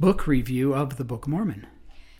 book 0.00 0.26
review 0.26 0.74
of 0.74 0.96
the 0.96 1.04
book 1.04 1.26
of 1.26 1.30
mormon. 1.30 1.66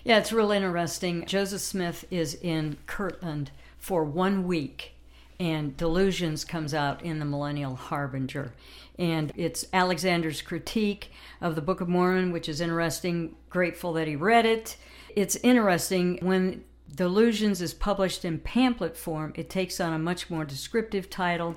Yeah 0.05 0.19
it's 0.19 0.33
real 0.33 0.51
interesting. 0.51 1.25
Joseph 1.27 1.61
smith 1.61 2.05
is 2.11 2.35
in 2.35 2.79
kirtland 2.87 3.51
for 3.79 4.05
one 4.05 4.47
week 4.47 4.95
and 5.41 5.77
delusions 5.77 6.45
comes 6.45 6.75
out 6.75 7.03
in 7.03 7.19
the 7.19 7.25
millennial 7.25 7.77
harbinger 7.77 8.53
and 8.99 9.33
it's 9.37 9.65
Alexander's 9.73 10.43
critique 10.43 11.13
of 11.41 11.55
the 11.55 11.63
Book 11.63 11.81
of 11.81 11.89
Mormon, 11.89 12.33
which 12.33 12.49
is 12.49 12.61
interesting. 12.61 13.37
Grateful 13.49 13.93
that 13.93 14.09
he 14.09 14.17
read 14.17 14.45
it. 14.45 14.77
It's 15.15 15.37
interesting 15.37 16.19
when 16.21 16.65
Delusions 16.95 17.61
is 17.61 17.75
published 17.75 18.25
in 18.25 18.39
pamphlet 18.39 18.97
form, 18.97 19.33
it 19.37 19.51
takes 19.51 19.79
on 19.79 19.93
a 19.93 19.99
much 19.99 20.31
more 20.31 20.45
descriptive 20.45 21.11
title. 21.11 21.57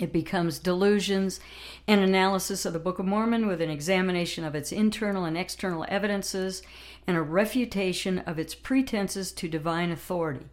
It 0.00 0.12
becomes 0.12 0.58
Delusions, 0.58 1.38
an 1.86 2.00
analysis 2.00 2.64
of 2.64 2.72
the 2.72 2.78
Book 2.78 2.98
of 2.98 3.06
Mormon 3.06 3.46
with 3.46 3.60
an 3.60 3.70
examination 3.70 4.44
of 4.44 4.54
its 4.54 4.72
internal 4.72 5.24
and 5.24 5.38
external 5.38 5.86
evidences 5.88 6.62
and 7.06 7.16
a 7.16 7.22
refutation 7.22 8.18
of 8.20 8.38
its 8.38 8.54
pretenses 8.54 9.32
to 9.32 9.48
divine 9.48 9.92
authority 9.92 10.46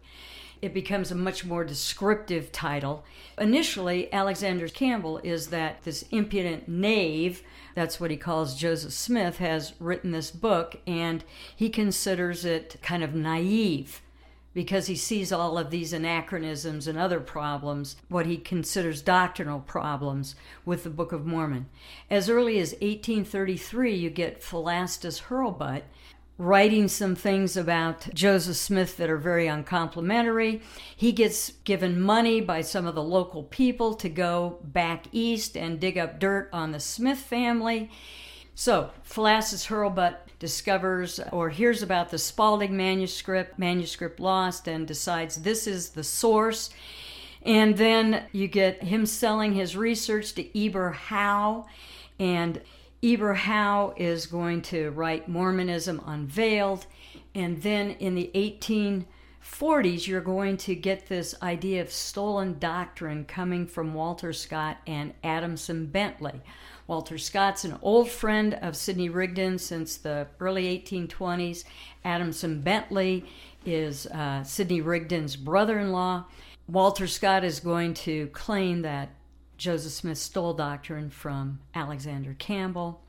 it 0.62 0.74
becomes 0.74 1.10
a 1.10 1.14
much 1.14 1.44
more 1.44 1.64
descriptive 1.64 2.52
title. 2.52 3.04
Initially, 3.38 4.12
Alexander 4.12 4.68
Campbell 4.68 5.18
is 5.18 5.48
that 5.48 5.82
this 5.84 6.04
impudent 6.10 6.68
knave, 6.68 7.42
that's 7.74 7.98
what 7.98 8.10
he 8.10 8.16
calls 8.16 8.54
Joseph 8.54 8.92
Smith, 8.92 9.38
has 9.38 9.72
written 9.80 10.10
this 10.10 10.30
book, 10.30 10.76
and 10.86 11.24
he 11.54 11.70
considers 11.70 12.44
it 12.44 12.76
kind 12.82 13.02
of 13.02 13.14
naive 13.14 14.02
because 14.52 14.86
he 14.86 14.96
sees 14.96 15.30
all 15.30 15.56
of 15.56 15.70
these 15.70 15.92
anachronisms 15.92 16.88
and 16.88 16.98
other 16.98 17.20
problems, 17.20 17.96
what 18.08 18.26
he 18.26 18.36
considers 18.36 19.00
doctrinal 19.00 19.60
problems 19.60 20.34
with 20.64 20.82
the 20.82 20.90
Book 20.90 21.12
of 21.12 21.24
Mormon. 21.24 21.66
As 22.10 22.28
early 22.28 22.58
as 22.58 22.72
1833, 22.72 23.94
you 23.94 24.10
get 24.10 24.42
Philastus 24.42 25.22
Hurlbut 25.22 25.82
writing 26.40 26.88
some 26.88 27.14
things 27.14 27.54
about 27.54 28.08
Joseph 28.14 28.56
Smith 28.56 28.96
that 28.96 29.10
are 29.10 29.18
very 29.18 29.46
uncomplimentary. 29.46 30.62
He 30.96 31.12
gets 31.12 31.50
given 31.64 32.00
money 32.00 32.40
by 32.40 32.62
some 32.62 32.86
of 32.86 32.94
the 32.94 33.02
local 33.02 33.42
people 33.42 33.92
to 33.96 34.08
go 34.08 34.58
back 34.64 35.04
east 35.12 35.54
and 35.54 35.78
dig 35.78 35.98
up 35.98 36.18
dirt 36.18 36.48
on 36.50 36.72
the 36.72 36.80
Smith 36.80 37.18
family. 37.18 37.90
So, 38.54 38.88
Philastus 39.02 39.66
Hurlbut 39.66 40.16
discovers 40.38 41.20
or 41.30 41.50
hears 41.50 41.82
about 41.82 42.10
the 42.10 42.16
Spalding 42.16 42.74
manuscript, 42.74 43.58
manuscript 43.58 44.18
lost, 44.18 44.66
and 44.66 44.86
decides 44.86 45.42
this 45.42 45.66
is 45.66 45.90
the 45.90 46.04
source. 46.04 46.70
And 47.42 47.76
then 47.76 48.24
you 48.32 48.48
get 48.48 48.82
him 48.82 49.04
selling 49.04 49.52
his 49.52 49.76
research 49.76 50.32
to 50.36 50.58
Eber 50.58 50.92
Howe, 50.92 51.66
and 52.18 52.62
Eber 53.02 53.32
Howe 53.32 53.94
is 53.96 54.26
going 54.26 54.60
to 54.62 54.90
write 54.90 55.26
Mormonism 55.26 56.02
Unveiled. 56.04 56.86
And 57.34 57.62
then 57.62 57.92
in 57.92 58.14
the 58.14 58.30
1840s, 58.34 60.06
you're 60.06 60.20
going 60.20 60.58
to 60.58 60.74
get 60.74 61.06
this 61.06 61.34
idea 61.40 61.80
of 61.80 61.90
stolen 61.90 62.58
doctrine 62.58 63.24
coming 63.24 63.66
from 63.66 63.94
Walter 63.94 64.34
Scott 64.34 64.78
and 64.86 65.14
Adamson 65.24 65.86
Bentley. 65.86 66.42
Walter 66.86 67.16
Scott's 67.16 67.64
an 67.64 67.78
old 67.80 68.10
friend 68.10 68.58
of 68.60 68.76
Sidney 68.76 69.08
Rigdon 69.08 69.58
since 69.58 69.96
the 69.96 70.26
early 70.38 70.78
1820s. 70.78 71.64
Adamson 72.04 72.60
Bentley 72.60 73.24
is 73.64 74.06
uh, 74.08 74.42
Sidney 74.42 74.82
Rigdon's 74.82 75.36
brother 75.36 75.78
in 75.78 75.92
law. 75.92 76.24
Walter 76.68 77.06
Scott 77.06 77.44
is 77.44 77.60
going 77.60 77.94
to 77.94 78.26
claim 78.28 78.82
that 78.82 79.08
Joseph 79.60 79.92
Smith 79.92 80.16
stole 80.16 80.54
doctrine 80.54 81.10
from 81.10 81.60
Alexander 81.74 82.34
Campbell. 82.38 83.02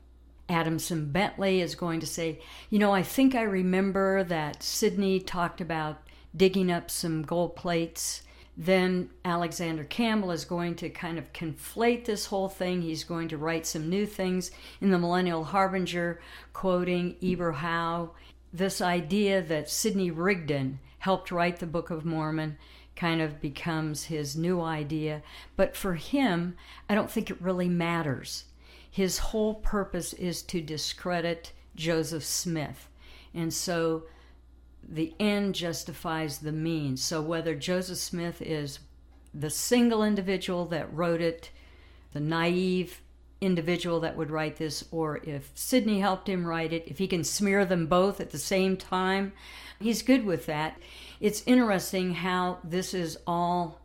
Adamson 0.50 1.10
Bentley 1.10 1.62
is 1.62 1.74
going 1.74 1.98
to 2.00 2.06
say, 2.06 2.40
You 2.68 2.78
know, 2.78 2.92
I 2.92 3.02
think 3.02 3.34
I 3.34 3.40
remember 3.40 4.22
that 4.24 4.62
Sidney 4.62 5.18
talked 5.18 5.62
about 5.62 6.02
digging 6.36 6.70
up 6.70 6.90
some 6.90 7.22
gold 7.22 7.56
plates 7.56 8.22
then 8.56 9.08
Alexander 9.24 9.84
Campbell 9.84 10.30
is 10.30 10.44
going 10.44 10.74
to 10.76 10.90
kind 10.90 11.18
of 11.18 11.32
conflate 11.32 12.04
this 12.04 12.26
whole 12.26 12.50
thing. 12.50 12.82
He's 12.82 13.02
going 13.04 13.28
to 13.28 13.38
write 13.38 13.66
some 13.66 13.88
new 13.88 14.04
things 14.04 14.50
in 14.80 14.90
the 14.90 14.98
Millennial 14.98 15.44
Harbinger, 15.44 16.20
quoting 16.52 17.16
Eber 17.22 17.52
Howe. 17.52 18.10
This 18.52 18.82
idea 18.82 19.40
that 19.40 19.70
Sidney 19.70 20.10
Rigdon 20.10 20.80
helped 20.98 21.32
write 21.32 21.60
the 21.60 21.66
Book 21.66 21.88
of 21.88 22.04
Mormon 22.04 22.58
kind 22.96 23.20
of 23.20 23.40
becomes 23.40 24.04
his 24.04 24.36
new 24.36 24.60
idea. 24.60 25.22
But 25.56 25.76
for 25.76 25.94
him, 25.94 26.56
I 26.88 26.94
don't 26.94 27.10
think 27.10 27.30
it 27.30 27.40
really 27.40 27.68
matters. 27.68 28.44
His 28.90 29.18
whole 29.18 29.54
purpose 29.54 30.12
is 30.12 30.42
to 30.42 30.60
discredit 30.60 31.52
Joseph 31.74 32.24
Smith. 32.24 32.88
And 33.34 33.52
so 33.52 34.04
the 34.86 35.14
end 35.18 35.54
justifies 35.54 36.38
the 36.38 36.52
means. 36.52 37.02
So 37.02 37.22
whether 37.22 37.54
Joseph 37.54 37.98
Smith 37.98 38.42
is 38.42 38.80
the 39.32 39.50
single 39.50 40.04
individual 40.04 40.66
that 40.66 40.92
wrote 40.92 41.20
it, 41.20 41.50
the 42.12 42.20
naive 42.20 43.00
individual 43.42 44.00
that 44.00 44.16
would 44.16 44.30
write 44.30 44.56
this, 44.56 44.84
or 44.90 45.18
if 45.24 45.50
Sidney 45.54 46.00
helped 46.00 46.28
him 46.28 46.46
write 46.46 46.72
it, 46.72 46.84
if 46.86 46.98
he 46.98 47.06
can 47.06 47.24
smear 47.24 47.64
them 47.64 47.86
both 47.86 48.20
at 48.20 48.30
the 48.30 48.38
same 48.38 48.76
time, 48.76 49.32
he's 49.80 50.02
good 50.02 50.24
with 50.24 50.46
that. 50.46 50.78
It's 51.20 51.42
interesting 51.44 52.14
how 52.14 52.58
this 52.64 52.94
is 52.94 53.18
all 53.26 53.80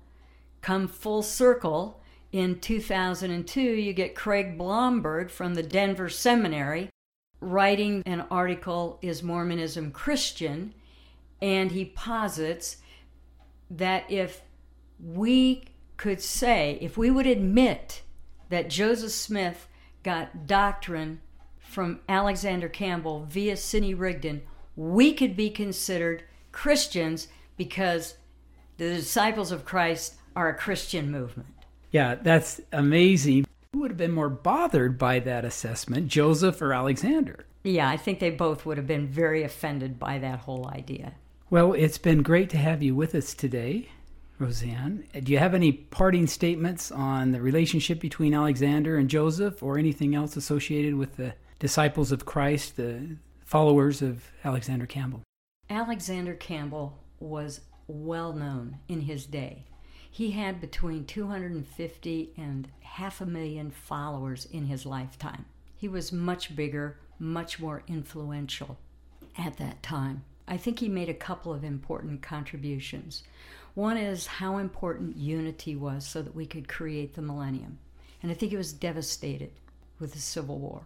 come 0.62 0.88
full 0.88 1.24
circle. 1.24 2.02
In 2.32 2.60
2002, 2.60 3.62
you 3.62 3.94
get 3.94 4.16
Craig 4.16 4.58
Blomberg 4.58 5.30
from 5.30 5.56
the 5.56 5.64
Denver 5.64 6.10
Seminary 6.10 6.90
writing 7.40 8.04
an 8.06 8.26
article, 8.30 9.00
Is 9.02 9.24
Mormonism 9.24 9.92
Christian? 9.92 10.74
And 11.42 11.72
he 11.72 11.86
posits 11.86 12.78
that 13.70 14.10
if 14.10 14.42
we 15.00 15.66
could 15.98 16.22
say, 16.22 16.78
if 16.82 16.98
we 16.98 17.12
would 17.12 17.28
admit 17.28 18.02
that 18.50 18.70
Joseph 18.70 19.12
Smith 19.12 19.68
got 20.04 20.48
doctrine 20.48 21.22
from 21.60 22.00
Alexander 22.08 22.70
Campbell 22.70 23.26
via 23.30 23.58
Sidney 23.58 23.94
Rigdon, 23.94 24.42
we 24.76 25.14
could 25.14 25.36
be 25.36 25.50
considered 25.50 26.24
Christians 26.52 27.28
because 27.58 28.16
the 28.78 28.90
disciples 28.90 29.52
of 29.52 29.66
Christ 29.66 30.16
are 30.36 30.50
a 30.50 30.56
Christian 30.56 31.12
movement. 31.12 31.50
Yeah, 31.92 32.16
that's 32.16 32.62
amazing. 32.72 33.46
Who 33.74 33.80
would 33.80 33.92
have 33.92 33.98
been 33.98 34.12
more 34.12 34.30
bothered 34.30 34.98
by 34.98 35.20
that 35.20 35.46
assessment, 35.46 36.08
Joseph 36.08 36.62
or 36.62 36.74
Alexander? 36.74 37.46
Yeah, 37.64 37.90
I 37.90 37.98
think 37.98 38.20
they 38.20 38.30
both 38.30 38.66
would 38.66 38.78
have 38.78 38.88
been 38.88 39.08
very 39.08 39.44
offended 39.44 40.00
by 40.00 40.20
that 40.20 40.40
whole 40.40 40.70
idea. 40.70 41.14
Well, 41.50 41.74
it's 41.74 41.98
been 41.98 42.24
great 42.24 42.50
to 42.52 42.58
have 42.58 42.84
you 42.84 42.96
with 42.96 43.16
us 43.16 43.34
today, 43.34 43.90
RoseAnn. 44.40 45.24
Do 45.24 45.32
you 45.32 45.40
have 45.40 45.56
any 45.56 45.72
parting 45.72 46.28
statements 46.28 46.92
on 46.92 47.32
the 47.32 47.42
relationship 47.42 48.00
between 48.00 48.34
Alexander 48.34 48.98
and 48.98 49.10
Joseph 49.10 49.64
or 49.64 49.78
anything 49.78 50.14
else 50.14 50.36
associated 50.36 50.96
with 50.96 51.16
the 51.16 51.34
disciples 51.60 52.12
of 52.12 52.26
Christ, 52.26 52.78
the 52.78 53.18
followers 53.46 54.02
of 54.02 54.26
Alexander 54.44 54.86
Campbell? 54.86 55.24
Alexander 55.70 56.34
Campbell 56.36 57.00
was 57.20 57.62
well 57.88 58.34
known 58.34 58.78
in 58.88 59.02
his 59.02 59.26
day. 59.26 59.66
He 60.10 60.32
had 60.32 60.62
between 60.62 61.06
250 61.06 62.34
and 62.38 62.68
half 62.82 63.22
a 63.22 63.26
million 63.26 63.72
followers 63.72 64.46
in 64.46 64.66
his 64.66 64.86
lifetime. 64.86 65.46
He 65.76 65.88
was 65.88 66.12
much 66.12 66.56
bigger, 66.56 66.98
much 67.20 67.60
more 67.60 67.84
influential 67.88 68.78
at 69.38 69.58
that 69.58 69.84
time. 69.84 70.24
I 70.48 70.58
think 70.58 70.80
he 70.80 70.90
made 70.90 71.10
a 71.10 71.14
couple 71.14 71.54
of 71.54 71.64
important 71.64 72.22
contributions. 72.22 73.24
One 73.78 73.98
is 73.98 74.26
how 74.26 74.58
important 74.58 75.18
unity 75.18 75.76
was 75.76 76.04
so 76.04 76.24
that 76.24 76.34
we 76.34 76.48
could 76.48 76.68
create 76.68 77.14
the 77.14 77.22
millennium. 77.22 77.78
And 78.24 78.32
I 78.32 78.34
think 78.34 78.52
it 78.52 78.58
was 78.58 78.74
devastated 78.74 79.52
with 80.00 80.14
the 80.14 80.20
Civil 80.20 80.58
War. 80.58 80.82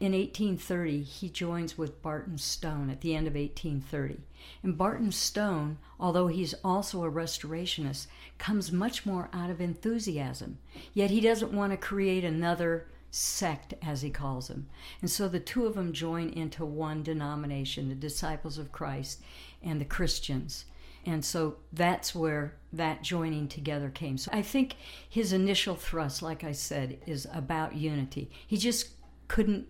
In 0.00 0.12
1830, 0.12 1.02
he 1.02 1.28
joins 1.28 1.76
with 1.76 2.00
Barton 2.00 2.38
Stone 2.38 2.88
at 2.88 3.02
the 3.02 3.14
end 3.14 3.26
of 3.26 3.34
1830. 3.34 4.22
And 4.62 4.78
Barton 4.78 5.12
Stone, 5.12 5.76
although 6.00 6.28
he's 6.28 6.54
also 6.64 7.04
a 7.04 7.12
restorationist, 7.12 8.06
comes 8.38 8.72
much 8.72 9.04
more 9.04 9.28
out 9.34 9.50
of 9.50 9.60
enthusiasm. 9.60 10.56
Yet 10.94 11.10
he 11.10 11.20
doesn't 11.20 11.52
want 11.52 11.72
to 11.72 11.76
create 11.76 12.24
another 12.24 12.86
sect, 13.10 13.74
as 13.82 14.00
he 14.00 14.08
calls 14.08 14.48
them. 14.48 14.66
And 15.02 15.10
so 15.10 15.28
the 15.28 15.40
two 15.40 15.66
of 15.66 15.74
them 15.74 15.92
join 15.92 16.30
into 16.30 16.64
one 16.64 17.02
denomination, 17.02 17.90
the 17.90 17.94
Disciples 17.94 18.56
of 18.56 18.72
Christ 18.72 19.20
and 19.62 19.78
the 19.78 19.84
Christians. 19.84 20.64
And 21.08 21.24
so 21.24 21.56
that's 21.72 22.14
where 22.14 22.52
that 22.70 23.02
joining 23.02 23.48
together 23.48 23.88
came. 23.88 24.18
So 24.18 24.30
I 24.30 24.42
think 24.42 24.76
his 25.08 25.32
initial 25.32 25.74
thrust, 25.74 26.20
like 26.20 26.44
I 26.44 26.52
said, 26.52 26.98
is 27.06 27.26
about 27.32 27.74
unity. 27.74 28.30
He 28.46 28.58
just 28.58 28.90
couldn't 29.26 29.68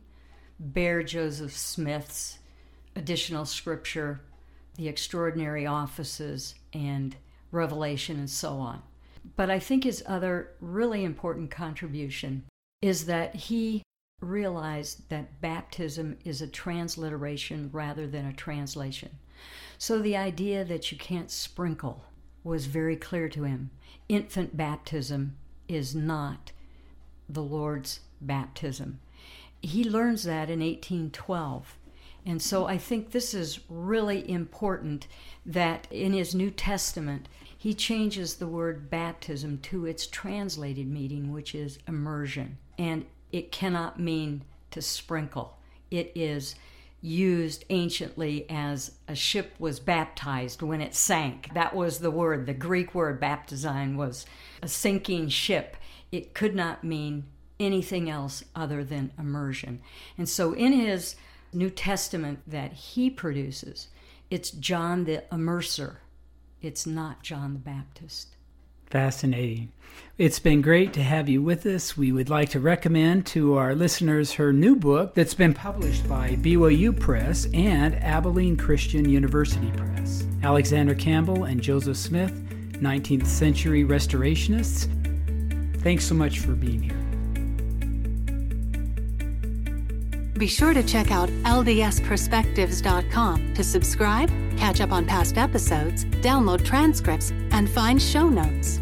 bear 0.58 1.04
Joseph 1.04 1.56
Smith's 1.56 2.40
additional 2.96 3.44
scripture, 3.44 4.20
the 4.74 4.88
extraordinary 4.88 5.64
offices, 5.64 6.56
and 6.72 7.14
revelation, 7.52 8.18
and 8.18 8.28
so 8.28 8.54
on. 8.54 8.82
But 9.36 9.48
I 9.48 9.60
think 9.60 9.84
his 9.84 10.02
other 10.06 10.54
really 10.60 11.04
important 11.04 11.52
contribution 11.52 12.46
is 12.82 13.06
that 13.06 13.36
he 13.36 13.84
realized 14.20 15.08
that 15.08 15.40
baptism 15.40 16.18
is 16.24 16.42
a 16.42 16.48
transliteration 16.48 17.70
rather 17.72 18.08
than 18.08 18.26
a 18.26 18.32
translation. 18.32 19.10
So 19.78 20.00
the 20.00 20.16
idea 20.16 20.64
that 20.64 20.90
you 20.90 20.98
can't 20.98 21.30
sprinkle 21.30 22.04
was 22.42 22.66
very 22.66 22.96
clear 22.96 23.28
to 23.28 23.44
him. 23.44 23.70
Infant 24.08 24.56
baptism 24.56 25.36
is 25.68 25.94
not 25.94 26.50
the 27.28 27.42
Lord's 27.42 28.00
baptism. 28.20 28.98
He 29.62 29.84
learns 29.84 30.24
that 30.24 30.50
in 30.50 30.60
1812. 30.60 31.76
And 32.26 32.42
so 32.42 32.66
I 32.66 32.76
think 32.76 33.10
this 33.10 33.32
is 33.32 33.60
really 33.68 34.28
important 34.28 35.06
that 35.46 35.86
in 35.90 36.12
his 36.12 36.34
New 36.34 36.50
Testament, 36.50 37.28
he 37.56 37.72
changes 37.72 38.34
the 38.34 38.46
word 38.46 38.90
baptism 38.90 39.58
to 39.58 39.86
its 39.86 40.06
translated 40.06 40.88
meaning, 40.88 41.32
which 41.32 41.54
is 41.54 41.78
immersion. 41.86 42.58
And 42.78 43.06
it 43.32 43.52
cannot 43.52 44.00
mean 44.00 44.42
to 44.70 44.82
sprinkle, 44.82 45.56
it 45.90 46.12
is 46.14 46.54
used 47.00 47.64
anciently 47.70 48.44
as 48.50 48.92
a 49.06 49.14
ship 49.14 49.54
was 49.58 49.80
baptized 49.80 50.62
when 50.62 50.80
it 50.80 50.94
sank. 50.94 51.50
That 51.54 51.74
was 51.74 51.98
the 51.98 52.10
word. 52.10 52.46
The 52.46 52.54
Greek 52.54 52.94
word 52.94 53.20
baptizein 53.20 53.96
was 53.96 54.26
a 54.62 54.68
sinking 54.68 55.28
ship. 55.28 55.76
It 56.10 56.34
could 56.34 56.54
not 56.54 56.82
mean 56.82 57.24
anything 57.60 58.10
else 58.10 58.44
other 58.54 58.82
than 58.82 59.12
immersion. 59.18 59.80
And 60.16 60.28
so 60.28 60.52
in 60.52 60.72
his 60.72 61.16
New 61.52 61.70
Testament 61.70 62.40
that 62.46 62.72
he 62.72 63.10
produces, 63.10 63.88
it's 64.30 64.50
John 64.50 65.04
the 65.04 65.24
Immerser 65.30 65.98
it's 66.60 66.86
not 66.86 67.22
John 67.22 67.52
the 67.52 67.58
Baptist. 67.58 68.34
Fascinating. 68.90 69.70
It's 70.16 70.38
been 70.38 70.62
great 70.62 70.92
to 70.94 71.02
have 71.02 71.28
you 71.28 71.42
with 71.42 71.66
us. 71.66 71.96
We 71.96 72.10
would 72.10 72.30
like 72.30 72.48
to 72.50 72.60
recommend 72.60 73.26
to 73.26 73.56
our 73.56 73.74
listeners 73.74 74.32
her 74.32 74.52
new 74.52 74.74
book 74.74 75.14
that's 75.14 75.34
been 75.34 75.54
published 75.54 76.08
by 76.08 76.30
BYU 76.30 76.98
Press 76.98 77.46
and 77.52 77.94
Abilene 77.96 78.56
Christian 78.56 79.08
University 79.08 79.70
Press. 79.76 80.26
Alexander 80.42 80.94
Campbell 80.94 81.44
and 81.44 81.60
Joseph 81.60 81.98
Smith, 81.98 82.32
19th 82.80 83.26
Century 83.26 83.84
Restorationists. 83.84 84.88
Thanks 85.82 86.04
so 86.04 86.14
much 86.14 86.40
for 86.40 86.52
being 86.52 86.82
here. 86.82 87.07
Be 90.38 90.46
sure 90.46 90.72
to 90.72 90.82
check 90.84 91.10
out 91.10 91.28
ldsperspectives.com 91.28 93.54
to 93.54 93.64
subscribe, 93.64 94.30
catch 94.56 94.80
up 94.80 94.92
on 94.92 95.04
past 95.04 95.36
episodes, 95.36 96.04
download 96.04 96.64
transcripts, 96.64 97.32
and 97.50 97.68
find 97.68 98.00
show 98.00 98.28
notes. 98.28 98.78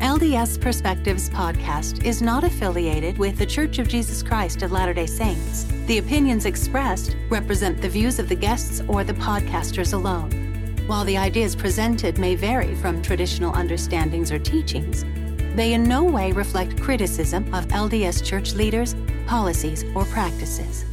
LDS 0.00 0.60
Perspectives 0.60 1.30
podcast 1.30 2.04
is 2.04 2.20
not 2.20 2.42
affiliated 2.42 3.18
with 3.18 3.38
The 3.38 3.46
Church 3.46 3.78
of 3.78 3.86
Jesus 3.86 4.20
Christ 4.20 4.62
of 4.62 4.72
Latter 4.72 4.92
day 4.92 5.06
Saints. 5.06 5.62
The 5.86 5.98
opinions 5.98 6.44
expressed 6.44 7.14
represent 7.30 7.80
the 7.80 7.88
views 7.88 8.18
of 8.18 8.28
the 8.28 8.34
guests 8.34 8.82
or 8.88 9.04
the 9.04 9.14
podcasters 9.14 9.94
alone. 9.94 10.32
While 10.88 11.04
the 11.04 11.16
ideas 11.16 11.54
presented 11.54 12.18
may 12.18 12.34
vary 12.34 12.74
from 12.74 13.00
traditional 13.00 13.54
understandings 13.54 14.32
or 14.32 14.40
teachings, 14.40 15.04
they 15.54 15.74
in 15.74 15.84
no 15.84 16.02
way 16.02 16.32
reflect 16.32 16.82
criticism 16.82 17.54
of 17.54 17.68
LDS 17.68 18.24
church 18.24 18.54
leaders 18.54 18.96
policies, 19.26 19.84
or 19.94 20.04
practices. 20.06 20.84